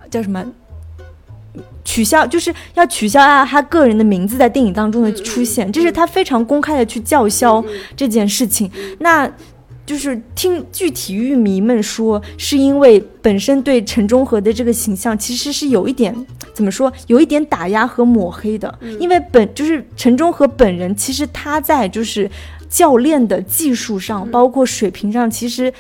[0.10, 0.46] 叫什么？
[1.84, 7.62] 取消就是要取消啊，他个人的名字在电影当中的出现，这是他非常公开的去叫嚣
[7.98, 8.70] 这件事情。
[9.00, 9.30] 那
[9.86, 16.16] 就是听据体育迷们说，是因为本身对陈忠和的这个形象其实是有一点
[16.54, 18.74] 怎么说，有一点打压和抹黑的。
[19.00, 22.30] 因为本就是陈忠和本人，其实他在就是
[22.70, 25.74] 教练的技术上，包括水平上，其实。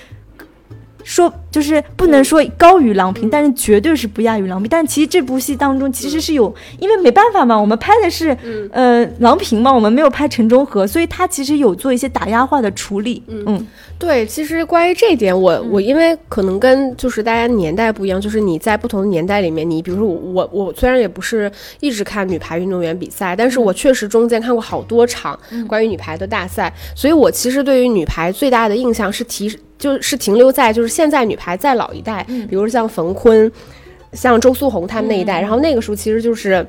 [1.03, 4.69] 说就是不能说高于郎平，但是绝对是不亚于郎平。
[4.69, 8.35] 但其实这部戏当中其实是有，因为没办法嘛，我们拍的是
[8.71, 13.21] 呃郎平嘛，我们没有拍陈忠和，所以他其实有做一些打压化的处理。
[13.27, 13.67] 嗯，
[13.99, 25.37] 对，其实关于这一点，我我因为可能跟就是大家年代不一样，就是你在不同的年代里面，你比如说我我虽然也不是一直看女排运动员比赛，但是我确实中间看过好多场
[25.67, 29.51] 关于女排的大赛，所以我其实对于女排最大的印象是提。
[29.81, 33.51] 就是停留在就是现在女排再老一代，比如像冯坤、
[34.13, 36.63] 像周苏红他们那一代，然后那个时候其实就是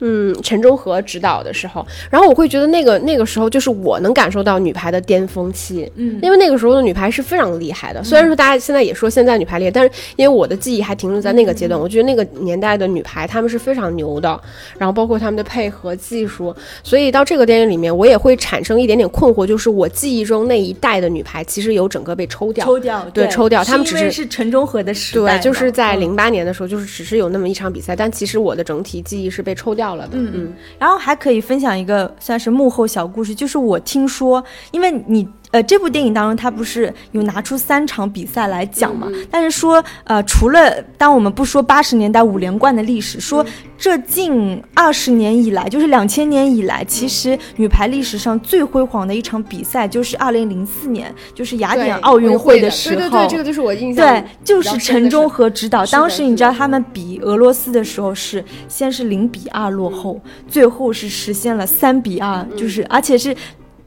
[0.00, 6.18] 嗯，陈忠和指导的时候，然后我会觉得那个那个时候就是我能感受到女排的巅峰期，嗯。
[6.22, 8.02] 因为那个时候的女排是非常厉害的。
[8.02, 14.40] 虽然说大家现在也说现在女排厉害，但是因为我的记忆还停留在那个阶段，我觉得那个年代的女排她们是非常牛的，
[14.78, 26.08] 然后包括她们的配合技术，所以到这个电影里面，我也会产生一点点困惑，就是我记忆中那一代的女排其实有整个被抽掉，抽掉，对抽掉他们只是是陈忠和的时代对，就是在嗯。
[26.08, 30.18] 零八年的时候，就是只是有那么一场比赛，但其实我的整体记忆是被抽掉了的。
[30.18, 43.44] 嗯嗯然后还可以分享一个算是幕后小故事，就是我听说，因为你呃这部电影当中，他不是有拿出三场比赛来讲嘛，但是说呃除了当我们不说八十年代五连冠的历史，说
[43.76, 55.86] 这近二十年以来，就是两千年以来，其实女排历史上最辉煌的一场比赛就是二零零四年，就是雅典奥运会的时候，对对对，这个就是我印象对，就是陈忠和指导。
[55.86, 63.34] 当时你知道他们比俄罗斯的时候是先是零比二落后，最后是实现了三比二，嗯就是而且是。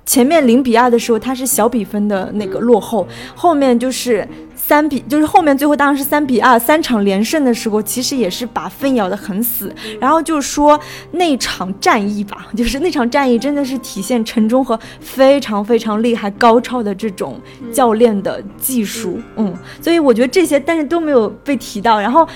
[0.06, 9.74] 前面零比二的时候，他是小比分的那个落后，后面就是三比，就是后面最后当然是三比二，三场连胜的时候，其实也是把分咬得很死。
[10.00, 10.80] 然后就说
[11.12, 17.40] 那场战役吧， 就是那场战役真的是体现陈忠和非常非常厉害、高超的这种
[17.72, 22.00] 教练的技术，嗯，所以我觉得这些但是都没有被提到。
[22.00, 22.28] 然后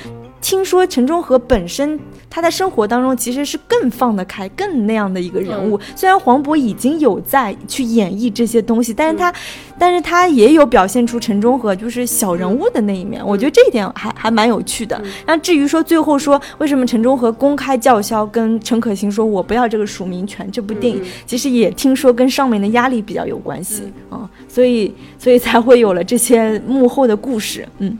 [0.45, 5.79] 听说陈忠和本身他在生活当中其实是更放得开、更那样的一个人物。
[5.95, 9.34] 虽然黄渤已经有在去演绎这些东西，但是他，
[9.79, 13.25] 但是他也有表现出陈忠和就是小人物的那一面。
[13.25, 15.01] 我觉得这一点还还蛮有趣的。
[15.25, 27.67] 那至于说最后说为什么陈忠和公开叫嚣跟陈可辛说我不要这个署名权，这部电影其实也听说跟上面的压力比较有关系啊、所以所以才会有了这些幕后的故事。
[27.79, 27.97] 嗯。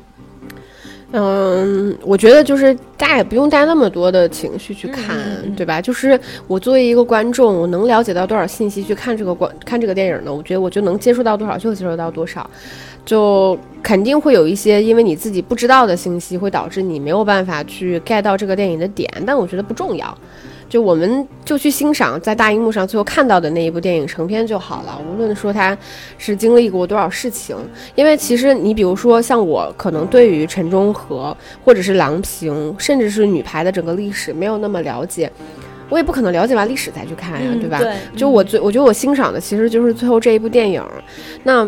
[1.18, 5.16] 嗯，我觉得就是大家也不用带那么多的情绪去看，
[5.56, 5.80] 对吧？
[5.80, 10.34] 就是我作为一个观众，我能了解到多少信息去看这个观看这个电影呢？
[10.34, 12.50] 我觉得我就能接触到多少就接触到多少，
[13.06, 20.18] 就肯定会有一些因为你自己不知道的信息，会导致你没有办法去 get 到这个电影的点，但我觉得不重要。
[20.76, 25.78] 就我们就去欣赏在大荧幕上最后看到的那一部电影成片就好了，无论说它
[26.18, 27.56] 是经历过多少事情，
[27.96, 31.34] 因为其实你比如说像我，可能对于陈忠和
[31.64, 35.32] 或者是郎平，甚至是女排的整个历史没有那么了解，
[35.88, 37.80] 我也不可能了解完历史再去看呀，对吧？
[37.80, 40.84] 对就我最我觉得我欣赏的其实就是最后这一部电影，
[41.42, 41.66] 那。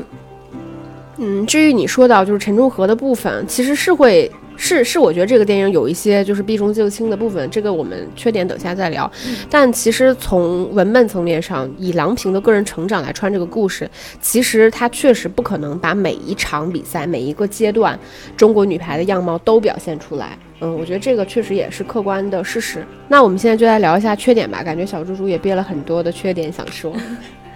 [1.19, 9.09] 嗯，至于你说到就是陈忠和的部分，其实是会是是，我觉得这个电影有一些就是避重就轻的部分，这个我们缺点等下再聊。
[9.49, 13.89] 但其实从文本层面上，以郎平的个人成长来穿这个故事，
[14.19, 17.97] 其实他确实不可能把每一场比赛、每一个阶段
[18.35, 20.37] 中国女排的样貌都表现出来。
[20.59, 22.83] 嗯，我觉得这个确实也是客观的事实。
[23.07, 26.91] 那我们现在就来聊一下缺点吧，感觉小猪猪也憋了很多的缺点想说。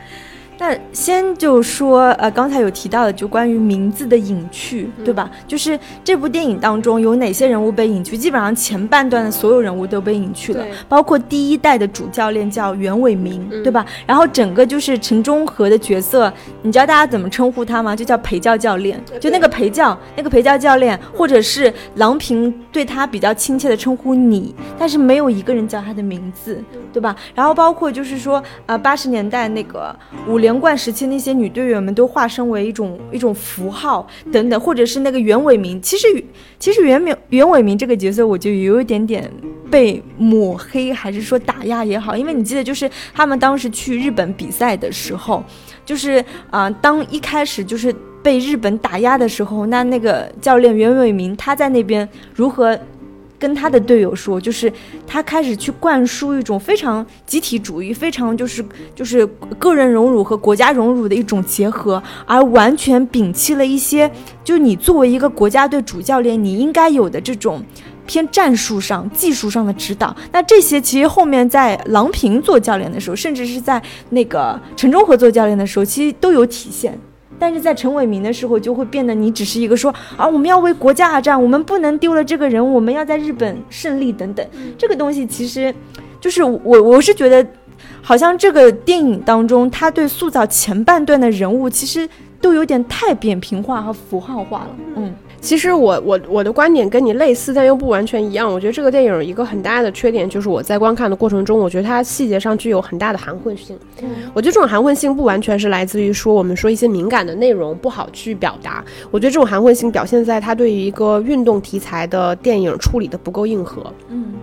[0.62, 5.28] 那先就说，呃，刚才有提到的，就关于名字的隐去，对吧？
[5.47, 8.15] 就是这部电影当中有哪些人物被隐去？
[8.15, 13.84] 基本上前半段的所有人物都被隐去了，包括第一代的主教练叫袁伟民，对吧？
[14.06, 17.95] 然后整个就是陈忠和的角色，你知道大家怎么称呼他吗？
[17.95, 27.15] 就叫陪教教练，就那个陪教，那个陪教教练，或者是郎平对他比较亲切的称呼你，但是没有一个人叫他的名字，对吧？
[27.34, 29.95] 然后包括就是说，呃，八十年代那个
[30.28, 36.07] 五连冠时期那些女队员们都化身为一种一种符号等等，或者是那个袁伟民，其实
[36.59, 39.31] 其实袁明袁伟民这个角色，我就有一点点
[39.69, 45.43] 被抹黑，还是说打压也好，因为你记得就是他们当时去日本比赛的时候，
[45.85, 52.77] 就是啊、当一开始就是被日本打压的时候，那那个教练袁伟民他在那边如何？
[53.41, 54.71] 跟他的队友说，就是
[55.08, 59.25] 他开始去灌输一种非常集体主义、非常就是就是
[59.58, 64.10] 个人荣辱和国家荣辱的一种结合，而完全摒弃了一些，
[64.43, 67.63] 就你作为一个国家队主教练，你应该有的这种
[68.06, 70.15] 偏战术上、技术上的指导。
[70.32, 76.95] 那这些其实后面在郎平做教练的时候，甚至是在那个陈忠和做教练的时候，其实都有体现。
[77.41, 84.47] 但是在陈伟民的时候，就会变得你只是一个说啊，我们要为国家而战，我们不能丢了这个人，我们要在日本胜利等等。
[84.77, 85.73] 这个东西其实
[86.19, 87.43] 就是我我是觉得，
[87.99, 92.08] 好像这个电影当中，他对塑造前半段的人物，其实
[92.39, 94.75] 都有点太扁平化和符号化了。
[94.97, 98.49] 嗯，其实我我我的观点跟你类似，但又不完全一样。
[98.49, 103.76] 我觉得这个电影一个很大的缺点就是我在观看的过程中，我觉得它细节上具有很大的含混性。
[104.03, 113.91] 嗯我觉得这种含混性不完全是来自于说我们说一些敏感的内容不好去表达，我觉得这种含混性表现在它对于一个运动题材的电影处理的不够硬核。
[114.09, 114.34] 嗯，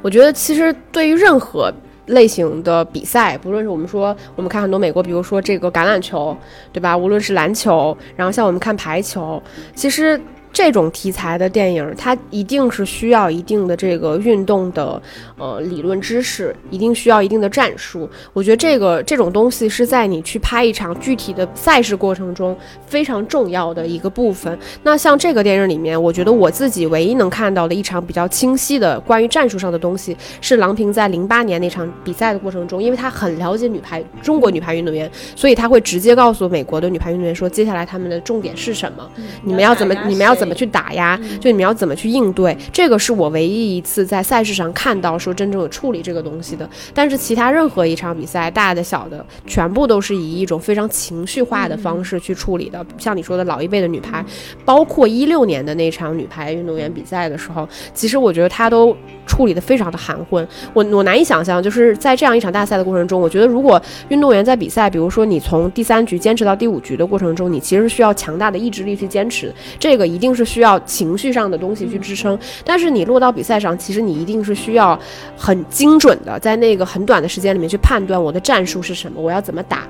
[0.00, 1.72] 我觉得其实对于任何
[2.06, 6.36] 类型的比赛，不论是我们说我们看很多美国，比如说这个橄榄球，
[6.72, 6.96] 对吧？
[6.96, 9.42] 无论是篮球，然后像我们看排球，
[9.74, 10.20] 其实。
[10.52, 15.00] 这种题材的电影，它一定是需要一定的这个运动的
[15.38, 18.08] 呃理论知识，一定需要一定的战术。
[18.32, 24.58] 我觉得这个这种东西是在你去拍一场具体的赛事过程中非常重要的一个部分。
[24.82, 39.08] 那像这个电影里面，我觉得我自己唯一能看到的一场比较清晰的关于战术上的东西，是郎平在零八年那场比赛的过程中，因为他很了解女排中国女排运动员，所以他会直接告诉美国的女排运动员说，接下来他们的重点是什么，
[39.44, 40.39] 你们要怎么，你们要。
[40.40, 41.16] 怎么去打压？
[41.38, 42.56] 就你们要怎么去应对？
[42.72, 46.68] 这个是我唯一一次在赛事上看到说真正的处理这个东西的。
[46.94, 52.84] 但是其他任何一场比赛，大的小的，全部都是以一种非常情绪化的方式去处理的。
[52.98, 54.24] 像你说的老一辈的女排，
[54.64, 58.96] 包括一六年的那场女排运动员比赛的时候，其实我觉得她都
[59.30, 60.46] 处理的非常的含混。
[60.72, 70.30] 我我难以想象，就是在这样一场大赛的过程中，我觉得如果运动员在比赛，比如说你从第三局坚持到第五局的过程中，你其实需要强大的意志力去坚持，这个一定。
[70.30, 74.98] 是需要情绪上的东西去支撑，但是你落到比赛上，其实你一定是需要
[75.36, 79.86] 很精准的，在那个很短的时间里面去判断我的战术是什么，我要怎么打。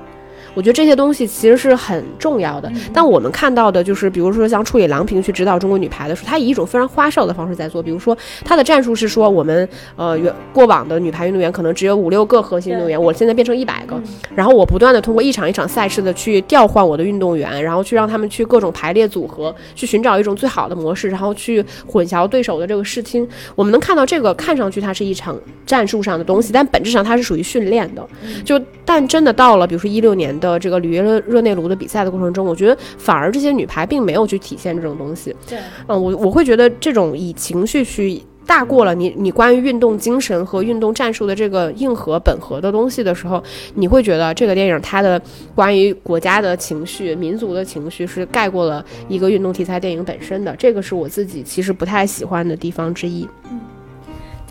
[0.53, 7.81] 我觉得这些东西其实是很重要的，但我们看到的就是，比如说像处理郎平去指导中国女排的时候，她以一种非常花哨的方式在做。
[7.81, 13.97] 比如说，她的战术是说，我们呃原过往的女排运动员可能只有五六个核心运动员，我现在变成一百个，
[14.35, 23.25] 然后我不断的通过一场一场赛事的去调换我的运动员，然后去让他们去各种排列组合，去寻找一种最好的模式，然后去混淆对手的这个视听。
[23.55, 28.05] 我们能看到这个看上去它是一场战术上的东西，但本质上它是属于训练的。
[28.43, 30.37] 就但真的到了，比如说一六年。
[30.41, 35.33] 的这个里约热热内卢的比赛的过程中，我觉得反而这些女排并没有去体现这种东西。
[35.47, 43.41] 对，嗯，我我会觉得这种以情绪去大过了你你关于运动精神和运动战术的这个硬核本核的东西的时候，
[43.75, 45.21] 你会觉得这个电影它的
[45.55, 50.53] 关于国家的情绪、民族的情绪是盖过了一个运动题材电影本身的。
[50.57, 53.25] 这个是我自己其实不太喜欢的地方之一。
[53.49, 53.59] 嗯。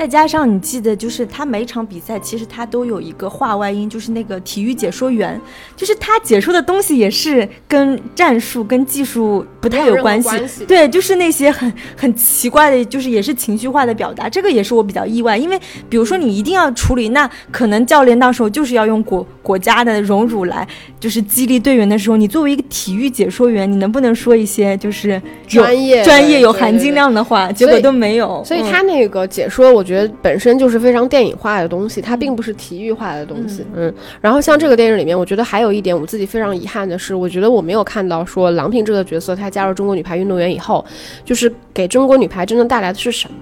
[0.00, 5.38] 再加上你记得，就是他每场比赛其实他都有一个话外音，就是那个体育解说员，
[5.76, 10.64] 就是他解说的东西也是跟战术、跟技术不太有关系。
[10.66, 14.26] 对，就是那些很很奇怪的，就是也是情绪化的表达。
[14.26, 20.66] 这个也是我比较意外，因为比如说你一定要处理，那可能教练到时候就是要用国国家的荣辱来，
[20.98, 27.52] 就是激励队员的时候，你作为一个体育解说员，你能不能说一些就是专业、专业有含金量的话？
[27.52, 28.42] 结果都没有。
[28.46, 29.84] 所以他那个解说，我。
[29.89, 29.89] 觉得
[30.20, 33.64] 本身就是非常电影化的东西，它并不是体育化的东西。
[33.74, 40.84] 嗯，然后像这个电影里面，我觉得还有一点我自己非常遗憾的是，我觉得我没有看到说郎平这个角色，她加入中国女排运动员以后，
[41.24, 43.36] 就是给中国女排真正带来的是什么。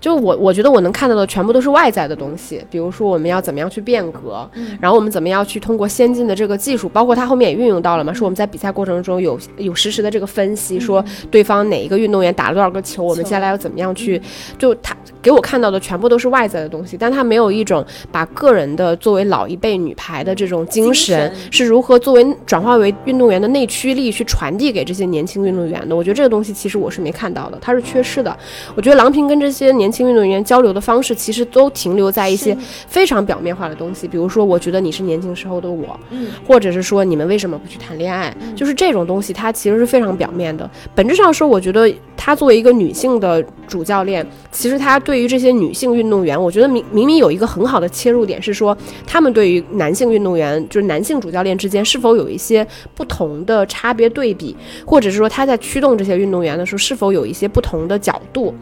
[0.00, 4.48] 就我，我觉得我能看到的全部都是外在的东西，比如说我们要怎么样去变革，
[4.80, 14.20] 然后我们怎么样去通过先进的这个技术，包括它后面也运用到了嘛，是我们在比赛过程中有有实时的这个分析，说对方哪一个运动员打了多少个球，我们接下来要怎么样去，
[14.58, 28.34] 就他给我看到的全部都是外在的东西，但他没有一种把个人的作为老一辈女排的这种精神是如何作为转化为运动员的内驱力去传递给这些年轻运动员的，我觉得这个东西其实我是没看到的，它是缺失的。
[28.74, 29.89] 我觉得郎平跟这些年。
[29.90, 40.70] 年轻运动员交流的方式其实都停留在一些非常表面化的东西，比如说，我觉得你是年轻时候的我，嗯，或者是说你们为什么不去谈恋爱，就是这种东西，它其实是非常表面的。
[40.94, 52.64] 本质上说，我觉得他作为一个女性的主教练，其实他对于这些女性运动员，我觉得明明明有一个很好的切入点是说，他们对于男性运动员，就是男性主教练之间是否有一些
[52.94, 58.54] 不同的差别对比，或者是说他在驱动这些运动员的时候，是否有一些不同的角度。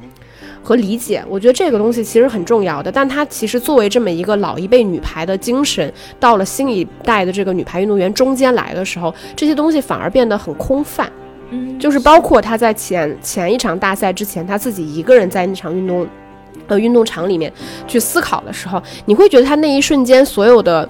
[0.62, 2.90] 和理解，我觉得这个东西其实很重要的。
[2.92, 11.10] 但它其实作为这么一个老一辈女排的精神，到了新一代的这个女排运动员中间来的时候，这些东西反而变得很空泛。
[11.50, 16.06] 嗯，就是包括她在前前一场大赛之前，她自己一个人在那场运动，
[16.66, 17.50] 呃，运动场里面
[17.86, 20.86] 去思考的时候，你会觉得她那一瞬间所有的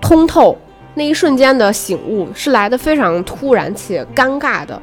[0.00, 0.56] 通透，
[0.94, 4.80] 那一瞬间的醒悟是来的非常突然且尴尬的。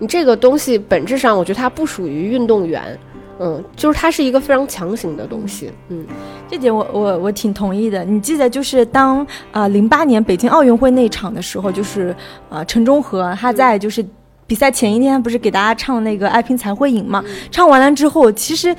[0.00, 2.98] 你这个东西本质上，我觉得它不属于运动员。
[3.42, 5.72] 嗯，就是它是一个非常强行的东西。
[5.88, 6.04] 嗯，
[6.46, 8.04] 这点我我我挺同意的。
[8.04, 12.14] 你记得就是当啊零八年北京奥运会那场的时候，就是
[12.50, 14.04] 呃陈忠和他在就是
[14.46, 17.24] 比赛前一天不是给大家唱那个《爱拼才会赢》嘛？
[17.50, 18.76] 唱完了之后，其实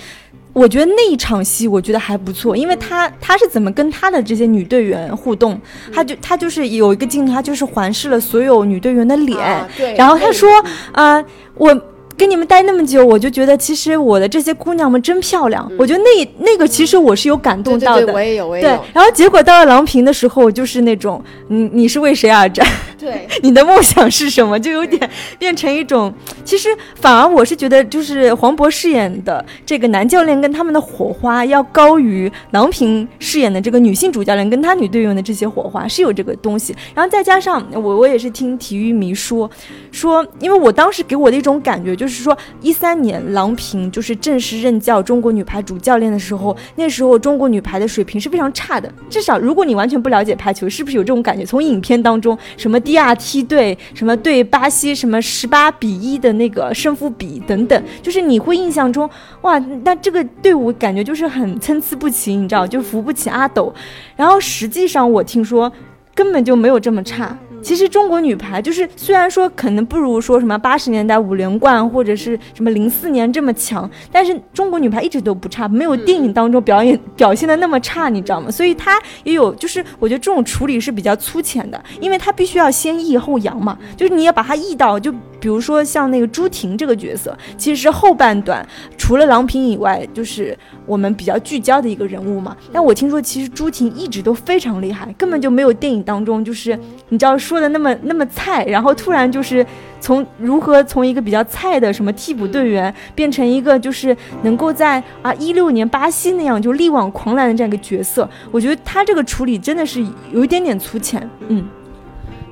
[0.54, 5.60] 我觉得那一场戏我觉得还不错，因为他他是怎么跟他的这些女队员互动？
[5.92, 10.48] 他就他就是有一个镜头，他就是环视了所有女队员的脸，然后他说
[10.92, 11.82] 啊我。
[12.18, 15.68] 跟你们待那么久，我就觉得其实我的这些姑娘们真漂亮。
[15.70, 18.02] 嗯我觉得那那个其实我是有感动到的。
[18.02, 22.66] 对对对，我也有，我也对，然后结果到了郎平的时候，就是那种，你你是为谁而战？
[23.00, 24.60] 对， 你的梦想是什么？
[24.60, 25.10] 就有点
[25.40, 26.14] 变成一种，
[26.46, 36.76] 其实反而我是觉得，就是黄渤饰演的这个男教练跟他们的火花要高于郎平饰演的这个女性主教练跟他女队员的这些火花是有这个东西。
[36.94, 39.50] 然后再加上我我也是听体育迷说
[39.92, 48.92] 说，因为我当时给我的一种感觉就是是说，一三年郎平就是正式任教中国女排主教练的时候，那时候中国女排的水平是非常差的。
[49.10, 51.46] 至少如果你完全不了解排球，是不是有这种感觉？
[51.46, 59.10] 从影片当中，什么第二梯队，什么对巴西，什么十八比一的那个胜负比等等，就是你会印象中，
[59.42, 63.74] 哇，那这个队伍感觉就是很参差不齐，你知道，就扶不起阿斗。
[64.16, 65.72] 然后实际上我听说
[66.14, 67.38] 根本就没有这么差。
[67.62, 78.50] 其实中国女排就是虽然说可能不如说什么八十年代五连冠或者是什么零四年这么强，但是中国女排一直都不差，没有电影当中表演表现的那么差，你知道吗？
[78.50, 88.66] 所以她也有就是我觉得这种处理是比较粗浅的，因为她必须要先抑后扬嘛，就是你要把她抑到就比如说像那个朱婷这个角色，其实是后半段
[88.98, 92.56] 除了郎平以外，就是我们比较聚焦的一个人物嘛。
[92.72, 96.80] 但我听说其实朱婷一直都非常厉害，根本就没有电影当中就是
[97.10, 99.66] 你知道说的那么那么菜，然后突然就是
[100.00, 111.66] 从如何从一个比较菜的什么替补队员变成一个就是能够在啊一六年巴西那样就力挽狂澜的这样一个角色，我觉得他这个处理真的是有一点点粗浅，嗯。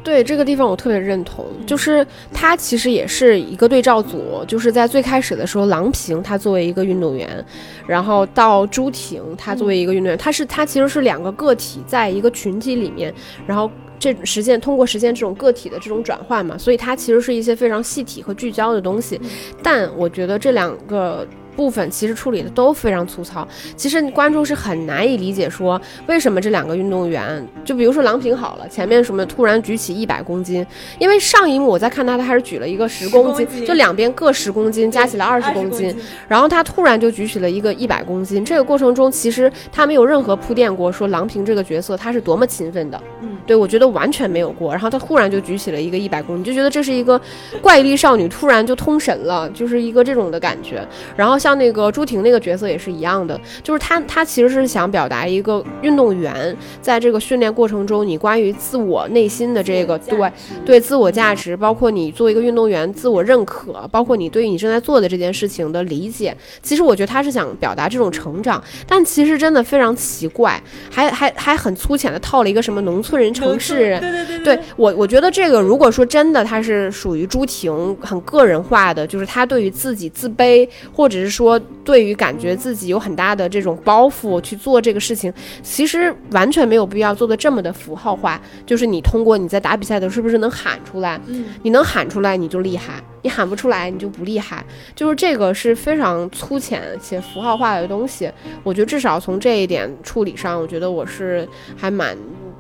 [0.04, 7.46] 对这个地方我特别认同，就是他其实也是一个对照组，就是在最开始的时候，郎平她作为一个运动员，
[7.86, 13.14] 然后到朱婷她作为一个运动员，她是她其实是两个个体在一个群体里面，
[13.46, 13.70] 然后
[14.00, 19.20] 这实现通过实现这种个体的这种转换嘛，所以它其实是一些非常细体和聚焦的东西，
[19.62, 21.28] 但我觉得这两个。
[21.60, 23.46] 部分其实处理的都非常粗糙，
[23.76, 30.66] 其实观众是很难以理解说为什么这两个运动员，就比如说郎平好了，前面什么突然举起一百公斤，
[31.00, 35.94] 因为上一幕我在看他，他还是举了一个十公斤，就两边各十公斤，加起来二十公斤，
[36.30, 47.20] 然后他突然就举起了一个一百公斤，这个过程中其实他没有任何铺垫过说郎平这个角色他是多么勤奋的，嗯，对我觉得完全没有过，然后他突然就举起了一个一百公斤，就觉得这是一个
[47.64, 50.88] 怪力少女突然就通神了，就是一个这种的感觉，
[51.18, 60.32] 然后像那个朱婷那个角色也是一样的，就是她她其实是想表达一个运动员在这个训练过程中，你关于自我内心的这个对
[60.64, 85.34] 对自我价值，包括你作为一个运动员自我认可，包括你对于你正在做的这件事情的理解，其实我觉得她是想表达这种成长，但其实真的非常奇怪，还还还很粗浅的套了一个什么农村人城市人，对对对对我，我觉得这个如果说真的，他是属于朱婷很个人化的，就是他对于自己自卑，或者是说对于感觉自己有很大的这种包袱去做这个事情，
[85.64, 88.40] 其实完全没有必要做的这么的符号化。
[88.66, 91.20] 就是你通过你在打比赛的时候是不是能喊出来？
[91.28, 94.64] 嗯，你能喊出来你就厉害，你喊不出来你就不厉害。
[94.96, 98.30] 就是这个是非常粗浅且符号化的东西。
[98.64, 102.18] 我觉得至少从这一点处理上，我觉得我是还蛮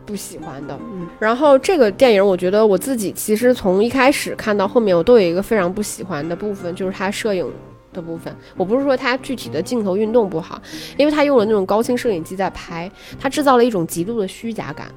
[0.09, 0.75] 不喜欢的。
[0.91, 7.47] 嗯，然后这个电影，我觉得我自己其实从一开始看到后面，我都有一个非常不喜欢的部分，就是它摄影。
[7.91, 10.61] 的部分，我不是说它具体的镜头运动不好，
[10.95, 12.89] 因为它用了那种高清摄影机在拍，
[13.19, 14.91] 它制造了一种极度的虚假感。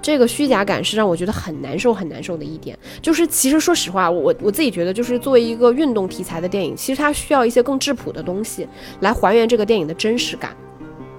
[0.00, 2.78] 这个虚假感是让我觉得很难受、很难受的一点。
[3.02, 8.64] 就是其实说实话，我我自己觉得，就是作为一个运动题材的电影，其实它需要一些更质朴的东西
[9.00, 10.56] 来还原这个电影的真实感。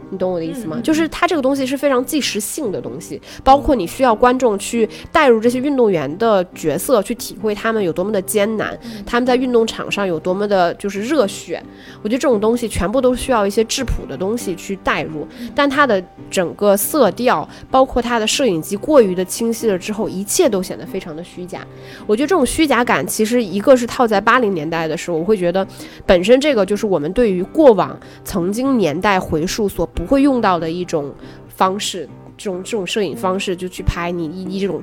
[0.09, 0.79] 你懂我的意思吗？
[0.83, 11.61] 就是它这个东西是非常即时性的东西，包括你需要观众去带入这些运动员的角色，去体会他们有多么的艰难，他们在运动场上有多么的就是热血。
[12.01, 21.65] 我觉得这种东西全部都需要一些质朴的东西去带入，但它的整个色调，包括它的摄影机过于的清晰了之后，一切都显得非常的虚假。
[22.05, 25.67] 我觉得这种虚假感，其实一个是套在八零年代的时候，我会觉得
[26.05, 31.13] 本身这个就是我们对于过往曾经年代回溯所不会用到的一种
[31.49, 34.81] 方式，这种这种摄影方式就去拍你以以这种。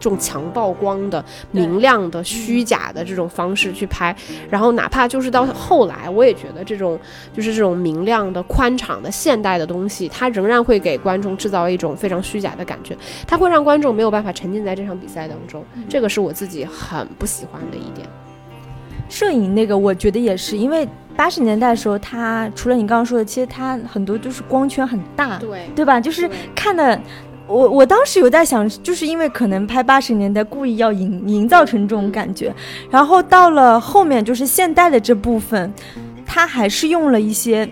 [0.00, 4.14] 这种强曝光的、明亮的、虚假的这种方式去拍，
[4.48, 6.96] 然后哪怕就是到后来，我也觉得这种
[7.34, 12.96] 就是这种明亮的、宽敞的、现代的东西，它仍然会给观众制造一种非常虚假的感觉，
[13.26, 18.06] 它会让观众没有办法沉浸在这场比赛当中，这个是我自己很不喜欢的一点。
[19.08, 26.00] 摄影那个，我觉得也是，因为八十年代的时候，它除了你刚刚说的，其实它很多就是光圈很大，对对吧？
[26.00, 27.00] 就是看的。
[27.46, 32.54] 我我当时有在想，就是因为可能拍八十年代故意要营营造成这种感觉，
[32.90, 35.72] 然后到了后面就是现代的这部分，
[36.26, 37.66] 它还是用了一些。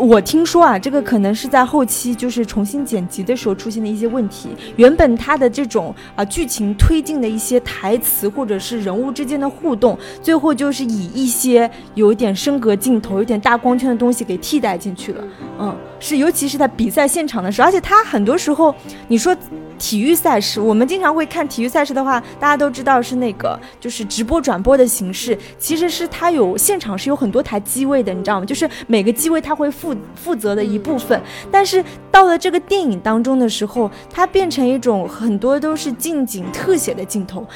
[0.00, 4.48] 我听说啊，这个可能是在后期就是重新剪辑的时候出现的一些问题。
[4.76, 15.24] 原本它的这种啊剧情推进的一些台词或者是人物之间的互动，最后就是以一些有点升格镜头、有点大光圈的东西给替代进去了。
[15.58, 18.74] 嗯，是尤其是在比赛现场的时候，而且它很多时候
[19.08, 19.36] 你说。
[19.76, 28.46] 体育赛事，我们经常会看体育赛事的话，大家都知道是那个就是直播转播的形式，其实是它有现场是有很多台机位的，你知道吗？
[28.46, 31.20] 就是每个机位它会负负责的一部分，
[31.50, 37.46] 但是到了这个电影当中的时候，它变成一种很多都是近景特写的镜头，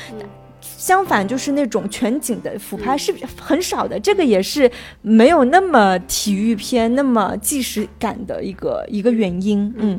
[0.60, 4.70] 相反就是那种全景的俯拍是很少的，这个也是
[5.00, 9.98] 没有那么体育片那么纪实感的一个一个原因，嗯。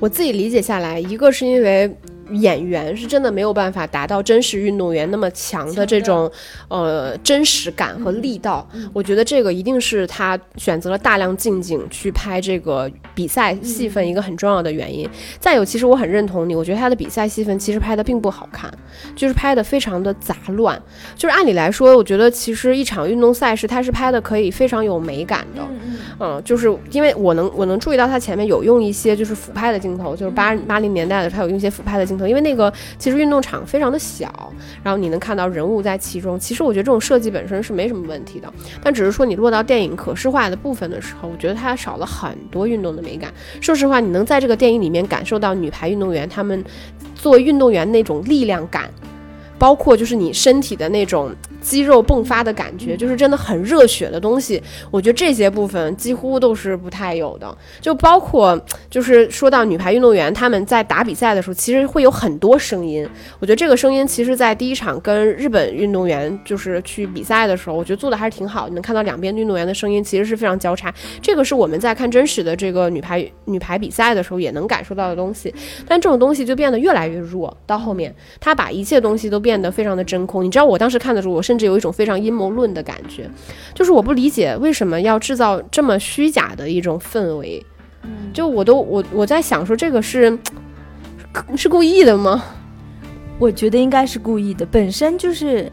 [0.00, 1.96] 我自己理解下来，一个是因为。
[2.30, 6.30] 演员是真的没有办法达到真实运动员那么强的这种，
[6.68, 8.66] 呃，真实感和力道。
[8.92, 15.08] 我觉得这个一定是他选择了大量近景去拍这个比赛戏份一个很重要的原因。
[15.38, 18.72] 再有，其实我很认同你，我觉得他的比赛戏份其实拍的并不好看，
[19.14, 20.80] 就是拍的非常的杂乱。
[21.14, 25.62] 就是按理来说，我觉得其实一场运动赛事，他是拍的可以非常有美感的。
[26.18, 32.13] 嗯，就是因为我能我能注意到他前面有用一些就是俯拍的镜头，就是八八零年代的他有用一些俯拍的镜。
[32.28, 34.52] 因为那个其实运动场非常的小，
[34.82, 36.38] 然后你能看到人物在其中。
[36.38, 38.52] 其实我觉得这种设计本身是没什么问题的，
[38.82, 43.32] 但只是说你落到电影可视化的部分的时候，我觉得它少了很多运动的美感。
[43.60, 46.64] 说实话，你能在这个电影里面感受到女排运动员她们
[47.14, 48.88] 做运动员那种力量感，
[49.58, 51.34] 包括就是你身体的那种。
[51.64, 54.62] 肌肉迸发的感觉，就是真的很热血的东西。
[54.90, 58.60] 我觉得这些部分几乎都是不太有的，就包括
[58.90, 63.08] 就是说到女排运动员，他们在打比赛的时候，其实会有很多声音。
[63.40, 68.68] 我觉得这个声音，其实在第一场跟日本运动员就是去比赛的时候，我觉得做的还是挺好。
[68.68, 70.92] 你能看到两边运动员的声音其实是非常交叉，
[71.22, 75.52] 这个是我们在看真实的这个女排女排比赛的时候也能感受到的东西。
[75.88, 80.44] 但这种东西就变得越来越弱，到后面他把一切东西都变得非常的真空。
[80.44, 83.30] 你知道我当时看的时候，我甚甚至有一种非常阴谋论的感觉，
[83.74, 87.64] 就是我不理解为什么要制造这么虚假的一种氛围。
[88.32, 90.36] 就我都我我在想说，这个是
[91.56, 92.44] 是故意的吗？
[93.38, 95.70] 我觉得应该是故意的，本身就是。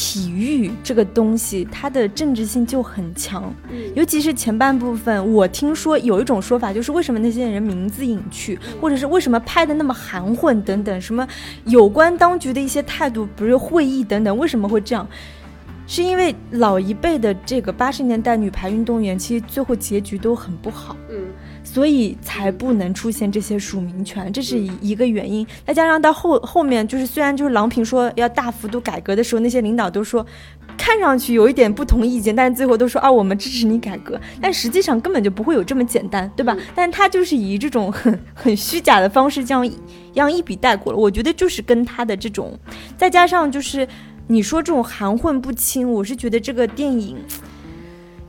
[0.00, 3.52] 体育这个东西，它的政治性就很强，
[3.96, 5.32] 尤其是前半部分。
[5.32, 11.26] 我听说有一种说法，就是为什么那些人名字隐去，或者是为什么拍的那么含混等等，什么
[11.64, 15.04] 有关当局的一些态度，不是会议等等，为什么会这样？
[15.88, 20.96] 是因为老一辈的这个八十年代女排运动员，其实最后结局都很不好。
[21.10, 21.18] 嗯。
[21.62, 25.46] 所以才不能出现这些署名权，这是一一个原因。
[25.66, 30.24] 再加上到后后面，就是虽然就是郎平说要大幅度改革的时候，那些领导都说
[30.76, 34.18] 看上去有一点不同意见，但是最后都说啊，我们支持你改革。
[34.40, 36.56] 但实际上根本就不会有这么简单，对吧？
[36.74, 39.76] 但他就是以这种很很虚假的方式这样一
[40.14, 40.98] 样一笔带过了。
[40.98, 42.58] 我觉得就是跟他的这种，
[42.96, 43.86] 再加上就是
[44.28, 47.16] 你说这种含混不清，我是觉得这个电影。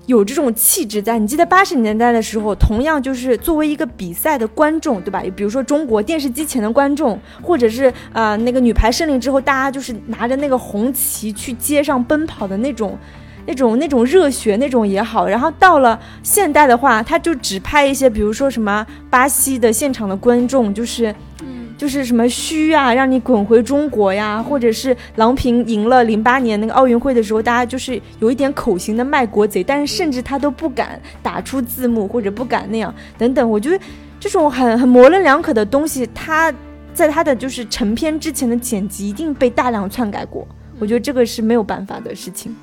[0.10, 5.22] 有这种气质在，你记得八十年代的时候，同样就是作为一个比赛的观众，对吧？
[5.36, 12.97] 比如说中国电视机前的观众，或者是呃那个女排胜利之后，大家就是拿着那个红旗去街上奔跑的那种，
[13.45, 15.28] 那种那种热血那种也好。
[15.28, 21.14] 然后到了现代的话，他就只拍一些，比如说什么巴西的现场的观众，就是。
[21.80, 33.50] 就是什么虚啊，让你滚回中国呀，或者是郎平赢了零八年那个奥运会的时候，大家就是有一点口型的卖国贼，但是甚至他都不敢打出字幕或者不敢那样等等。
[33.50, 33.80] 我觉得
[34.20, 36.54] 这种很很模棱两可的东西，他
[36.94, 40.46] 在他的就是成片之前的剪辑一定被大量篡改过，
[40.80, 42.54] 我觉得这个是没有办法的事情。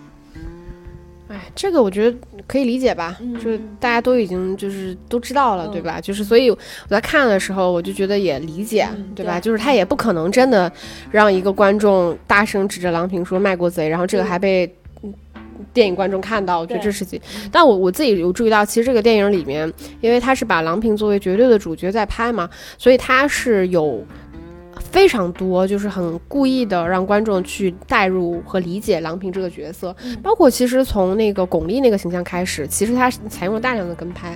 [1.28, 2.16] 哎，这个我觉得
[2.46, 6.00] 可以理解吧，就是大家都已经就是都知道了，对吧？
[6.00, 6.58] 就是所以我
[6.88, 9.40] 在看的时候，我就觉得也理解，对吧？
[9.40, 10.70] 就是他也不可能真的
[11.10, 14.72] 让一个观众大声指着郎平说卖国贼，然后这个还被
[15.72, 17.20] 电影观众看到，我觉得这事情。
[17.50, 19.70] 但我我自己有注意到，其实这个电影里面，
[20.00, 22.48] 因为他是把郎平作为绝对的主角在拍嘛，
[22.78, 24.04] 所以他是有。
[24.96, 34.34] 非常多，就是很故意的让观众去带入和理解郎平这个角色，包括其实从那个巩俐那个形象开始，其实他采用了大量的跟拍，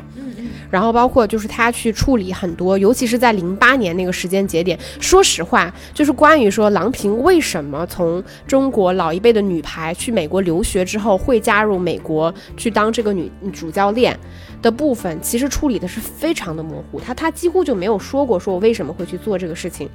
[0.71, 14.15] 然后包括就是他去处理很多，尤其是在零八年那个时间节点，说实话，就是关于说郎平为什么从中国老一辈的女排去美国留学之后会加入美国去当这个女主教练
[14.61, 19.89] 的部分，其实处理的是非常的模糊，他他几乎就没有说过说我为什么会去做这个事情。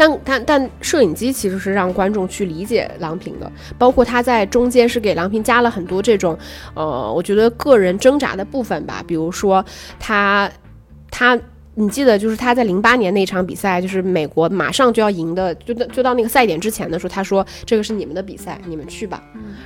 [0.00, 6.38] 但但但摄影机其实是让观众去理解郎平的，包括他在中间是给郎平加了很多这种，
[6.72, 9.62] 呃，我觉得个人挣扎的部分吧，比如说
[9.98, 10.50] 他
[11.10, 11.38] 他。
[11.80, 19.22] 你记得，就是他在零八年那场比赛，就是美国马上就要赢的，就到就到那个赛点之前的时候，他说这个是你们的比赛，你们去吧。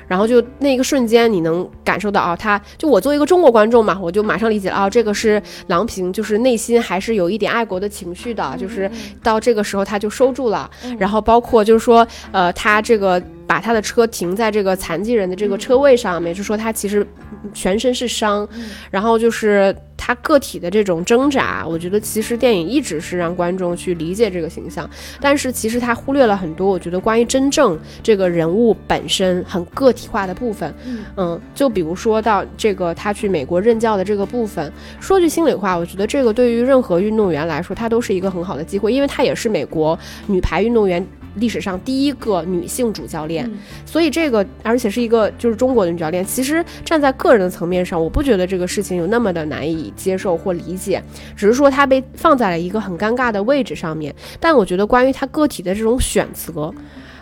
[0.07, 8.89] 然后就那个瞬间，你能感受到啊，他就我作为一个中国观众嘛，我就马上理解了啊，这个是郎平，就是内心还是有一点爱国的情绪的，就是
[9.23, 10.71] 到这个时候他就收住了。
[10.99, 13.21] 然后包括就是说，呃，他这个。
[13.47, 17.07] 把他的车停在这个残疾人的这个车位上面，就说他其实
[17.53, 18.49] 全身是伤，
[18.91, 21.65] 然后就是他个体的这种挣扎。
[21.67, 24.89] 我觉得其实电影一直是让观众去理解这个形象，
[25.21, 26.71] 但是其实他忽略了很多。
[26.71, 30.75] 我觉得关于真正这个人物本身很个体化的部分，
[31.17, 34.73] 嗯，就比如说到这个他去美国任教的这个部分。
[35.01, 41.07] 说句心里话，我觉得这个对于任何运动员来说，他都是一个很好的机会，因为他也是美国女排运动员。
[41.37, 43.51] 历史上第一个女性主教练，
[43.85, 46.25] 所以这个而且是一个就是中国的女教练。
[46.25, 51.03] 其实站在个人的层面上，我不觉得这个事情有那么的难以接受或理解，
[51.37, 54.15] 只是说她被放在了一个很尴尬的位置上面。
[54.39, 56.73] 但我觉得关于她个体的这种选择。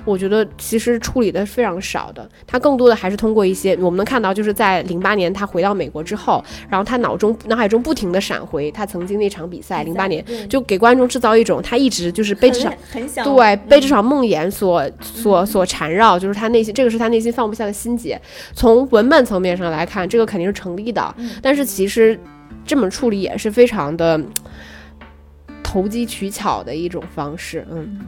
[0.05, 12.74] 我觉得其实处理的非常少的，他更多的还是通过一些我们能看到，就是在零八年他回到美国之后，然后他脑中脑海中不停的闪回他曾经那场比赛，零八年就给观众制造一种他一直就是被这场
[13.24, 18.20] 对被这场梦魇所所所缠绕，就是他内心这个是他内心放不下的心结。
[18.55, 22.18] 从文本层面上来看，这个肯定是成立的，但是其实
[22.64, 24.20] 这么处理也是非常的
[25.62, 28.00] 投机取巧的一种方式，嗯。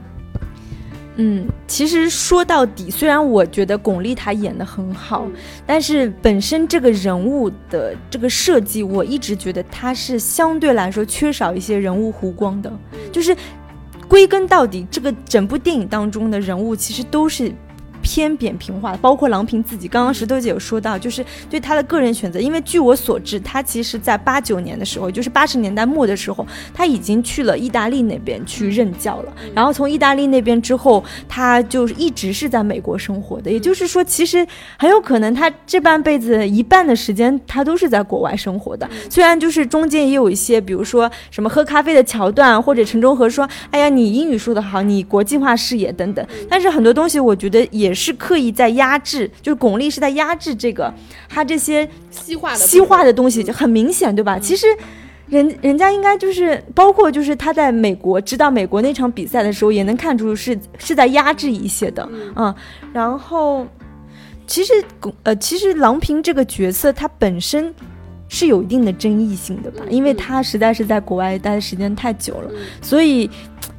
[1.17, 5.25] 嗯，其实说到底，虽然我觉得巩俐她演的很好，
[5.65, 12.71] 但是本身这个人物的这个设计，我一直觉得她是相对来说缺少一些人物弧光的。
[13.11, 13.35] 就是
[14.07, 17.51] 归根到底，这个整部电影当中的人物其实都是。
[18.05, 19.87] 偏扁平化的，包括郎平自己。
[19.87, 22.39] 刚刚石头姐有说到，就是对她的个人选择。
[22.39, 29.33] 因为据我所知，她其实在八九年的时候，就是八十年代末的时候，她已经去了意大利那边去任教了。
[29.55, 33.49] 然后从意大利那边之后，她就一直是在美国生活的。
[33.49, 34.45] 也就是说，其实
[34.77, 38.87] 很有可能她这半辈子一半的时间，她都是在国外生活的。
[39.09, 47.94] 虽然就是中间也有一些，比如说什么喝咖啡的桥段，或者陈忠和说：“哎呀，你英语说得好，你国际化视野等等。”但是很多东西，我觉得也。
[47.95, 50.93] 是刻意在压制，就是巩俐是在压制这个
[51.29, 54.37] 他这些西化的西化的东西，就很明显，对吧？
[54.37, 54.67] 其实
[55.27, 62.53] 人人家应该就是包括就是他在美国指导美国那场比赛的时候，也能看出是是在压制一些的，嗯。
[62.93, 63.65] 然后
[64.45, 67.73] 其实巩呃，其实郎平这个角色他本身
[68.27, 73.29] 是有一定的争议性的吧，因为他实在是在国外待的时间太久了，所以。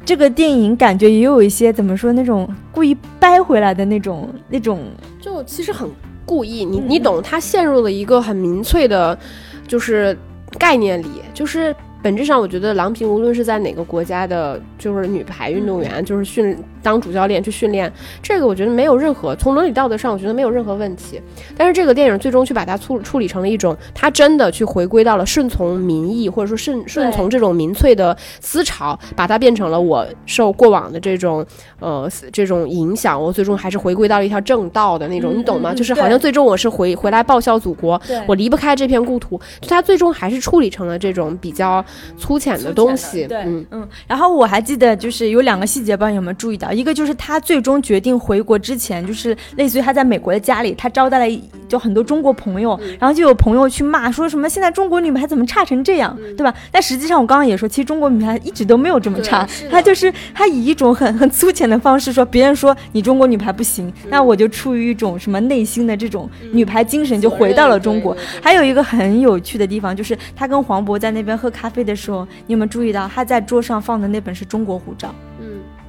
[0.07, 4.81] 这个电影感觉也有一些怎么说那种故意掰回来的那种那种，
[5.21, 5.91] 就其实很
[6.25, 6.65] 故意。
[6.65, 9.19] 你你懂，他陷入了一个很民粹的，
[9.67, 10.17] 就是
[10.59, 11.75] 概念里，就是。
[12.03, 21.21] 本质上，我觉得郎平无论是在哪个国家的，就是女排运动员，就是训当主教练去训练，这个我觉得没有任何从伦理道德上，我觉得没有任何问题。
[21.57, 31.45] 但是这个电影最终去把它处处理成了一种，他真的去回归到了顺从民意，或者说顺顺从这种民粹的思潮，把它变成了我受过往的这种
[31.81, 35.75] 呃这种影响，我最终还是回归到了一条正道的那种，你懂吗？
[35.75, 41.85] 就是好像最终我是回回来报效祖国，我离不开这片故土，就他最终还是处理成了这种比较。
[42.19, 43.89] 粗浅的东西，对，嗯嗯。
[44.07, 46.71] 然后我还记得，就是有两个细节，不知道有没有注意到。
[46.77, 56.53] 一个就是他最终决定回国之前，就是类似于他在美国的家里，他招待了就很多中国朋友，然后就有朋友去骂，说什么现在中国女排怎么差成这样，对吧？
[56.71, 68.15] 但实际上我刚刚也说，其实中国女排一直都没有这么差，他就是他以一种很很粗浅的方式说，别人说你中国女排不行，那我就出于一种什么内心的这种女排精神，就回到了中国。
[68.43, 71.87] 还有一个很有趣的地方，就是他跟黄渤在那边喝咖啡。
[71.87, 75.15] 的时候，你有没有注意到他在桌上放的那本是中国护照？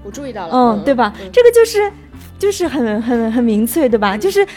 [0.07, 0.53] 嗯，我注意到了。
[0.53, 1.13] 嗯，对吧？
[1.31, 1.91] 这个就是，
[2.39, 4.17] 就是很很很民粹，对吧？
[4.17, 4.47] 就是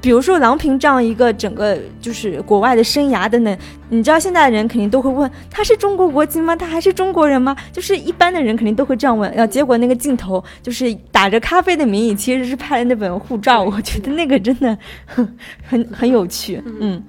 [0.00, 6.54] 比如说郎平这样一个整个就是国外的生涯等等，你知道现在的人肯定都会问他是中国国籍吗？
[6.54, 7.56] 他还是中国人吗？
[7.72, 9.30] 就是一般的人肯定都会这样问。
[9.32, 13.62] 然后结果那个镜头就是打着咖啡的名义，其实是拍了那本护照。
[13.62, 14.76] 我觉得那个真的
[15.06, 16.62] 很很很有趣。
[16.80, 17.02] 嗯。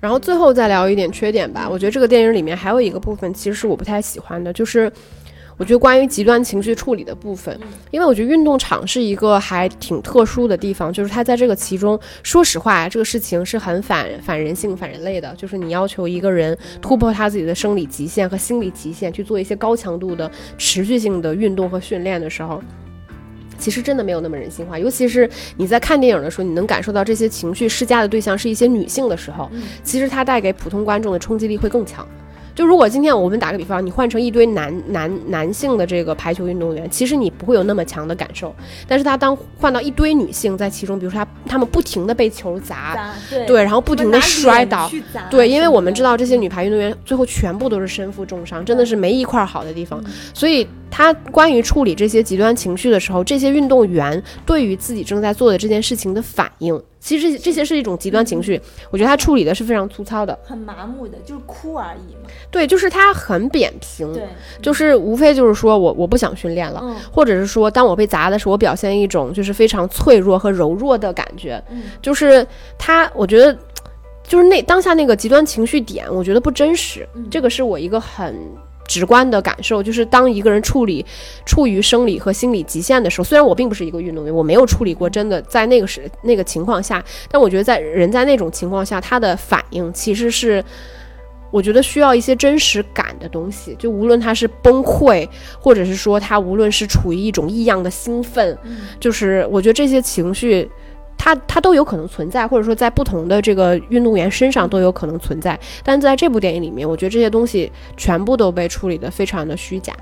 [0.00, 1.66] 然后最后再聊一点缺点吧。
[1.70, 4.92] 我觉得这个电影里面还有一个部分其实是我不太喜欢的，就是。
[5.56, 7.58] 我觉得关于极端情绪处理的部分，
[7.90, 15.32] 因为我觉得运动场是一个还挺特殊的地方，就是它在这个其中，说实话，这个事情是很反反人性、反人类的。
[15.36, 22.60] 就是你要求一个人突破他自己的生理极限和心理极限，去做一些高强度的持续性的运动和训练的时候，
[23.56, 24.76] 其实真的没有那么人性化。
[24.76, 29.48] 尤其是你在看电影的时候，你能感受到这些情绪施加的对象是一些女性的时候，
[29.84, 32.04] 其实它带给普通观众的冲击力会更强。
[32.54, 38.54] 就如果今天我们打个比方，你换成一堆男男男性的这个排球运动员，其实你不会有那么强的感受。
[38.86, 43.12] 但是他当换到一堆女性在其中，比如说他他们不停的被球砸，
[43.46, 44.90] 对，然后不停的摔倒，
[45.30, 50.02] 对，因为我们知道这些女排运动员最后全部都是身负重伤，真的是没一块好的地方，
[50.32, 50.66] 所以。
[50.96, 58.58] 他关于处理这些极端情绪的时候，这些运动员对于自己正在做的这件事情的反应，其实这些是一种极端情绪。
[58.90, 62.30] 我觉得他处理的是非常粗糙的，很麻木的，就是哭而已嘛。
[62.50, 64.26] 对，就是他很扁平，对，
[64.62, 66.82] 就是无非就是说我我不想训练了，
[67.12, 71.62] 或者是说当我被砸的时候，我表现一种就是非常脆弱和柔弱的感觉。
[71.68, 72.46] 嗯，就是
[72.78, 73.54] 他，我觉得
[74.22, 77.06] 就是那当下那个极端情绪点，我觉得不真实。
[77.30, 78.34] 这个是我一个很。
[78.86, 81.04] 直观的感受就是，当一个人处理
[81.46, 90.62] 处于生理和心理极限的时候，虽然我并不是一个运动员，我没有处理过，真的在那个时那个情况下，但我觉得在人在那种情况下，他的反应其实是，
[91.50, 93.74] 我觉得需要一些真实感的东西。
[93.78, 95.28] 就无论他是崩溃，
[95.58, 98.56] 或者是说他无论是处于一种异样的兴奋，
[99.00, 100.70] 就是我觉得这些情绪。
[101.16, 105.58] 它它都有可能存在，或者说在不同的这个运动员身上都有可能存在。
[105.82, 109.92] 但在这部电影里面，我觉得这些东西全部都被处理得非常的虚假。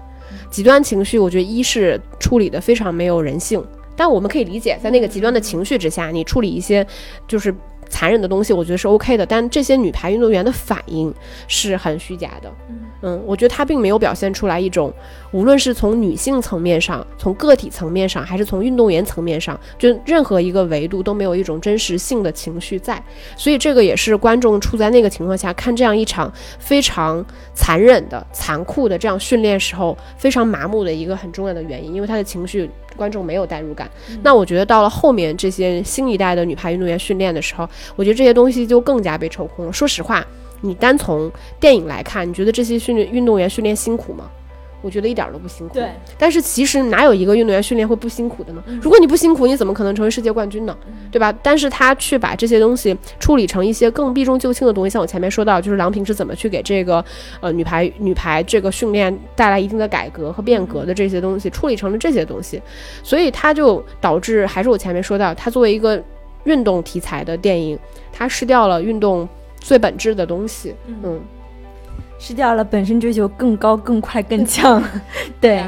[0.50, 3.64] 极端情绪，我觉得一是处理的非常没有人性，
[3.96, 6.86] 但我们可以理解，在那个极端的情绪之下，你处理一些
[7.26, 7.54] 就是。
[7.92, 11.14] 残忍的东西，我觉得是 OK 的，但这些女排运动员的反应
[11.46, 12.50] 是很虚假的。
[13.02, 14.90] 嗯，我觉得她并没有表现出来一种，
[15.32, 23.02] 无论是从女性层面上、从个体层面上，还是从运动员层面上，就任何一个维度都没有一种真实性的情绪在。
[23.36, 27.24] 所以这个也是观众处在那个情况下看这样一场非常
[27.54, 32.70] 残忍的、残酷的这样训练时候非常麻木的一个很重要的原因，因为他的情绪。
[32.96, 33.90] 观众没有代入感，
[34.22, 39.72] 那我觉得到了后面这些新一代的女排运动员训练的时候，我觉得这些东西就更加被抽空了。
[39.72, 40.24] 说实话，
[40.60, 44.30] 你单从电影来看，你觉得这些训练运动员训练辛苦吗？
[44.82, 45.74] 我觉得一点都不辛苦。
[45.74, 48.62] 对，但是其实哪有一个运动员训练会不辛苦的呢？
[48.82, 50.76] 如果你不辛苦，你怎么可能成为世界冠军呢？
[51.10, 51.32] 对吧？
[51.42, 57.04] 但是他去把这些东西处理成一些更避重就轻的东西，像我前面说到，就是郎平是怎么去给这个
[57.40, 62.60] 呃女排女排这个训练带来一定的改革和变革的这些东西，处理成了这些东西，
[63.02, 66.02] 所以他就导致还是我前面说到，他作为一个
[66.44, 67.78] 运动题材的电影，
[68.12, 69.28] 他失掉了运动
[69.60, 70.74] 最本质的东西。
[70.86, 71.20] 嗯。
[72.24, 74.80] 失掉了本身追求更高、更快、更强，
[75.40, 75.64] 对，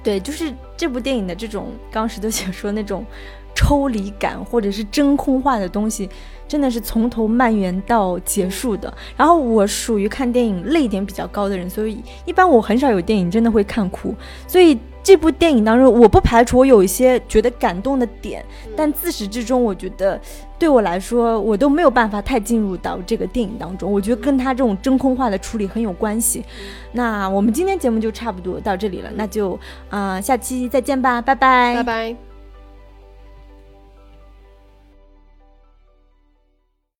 [0.00, 3.04] 对，就是这部电影的这种刚石头姐说那种
[3.52, 6.08] 抽离感或者是真空化的东西，
[6.46, 8.96] 真的是从头蔓延到结束的。
[9.16, 14.14] 然后我属于看电影泪点比较高的人，所以一般我很少有电影真的会看哭，
[14.46, 14.78] 所以。
[15.00, 18.44] 这部电影当中，我不排除我有一些觉得感动的点，
[18.76, 20.20] 但自始至终，我觉得
[20.58, 23.90] 对我来说，我都没有办法太进入到这个电影当中。
[23.90, 26.44] 我觉得跟他这种真空化的处理很有关系。
[26.92, 32.27] 那我们今天节目就差不多到这里了，那就啊，下期再见吧，拜拜，拜拜。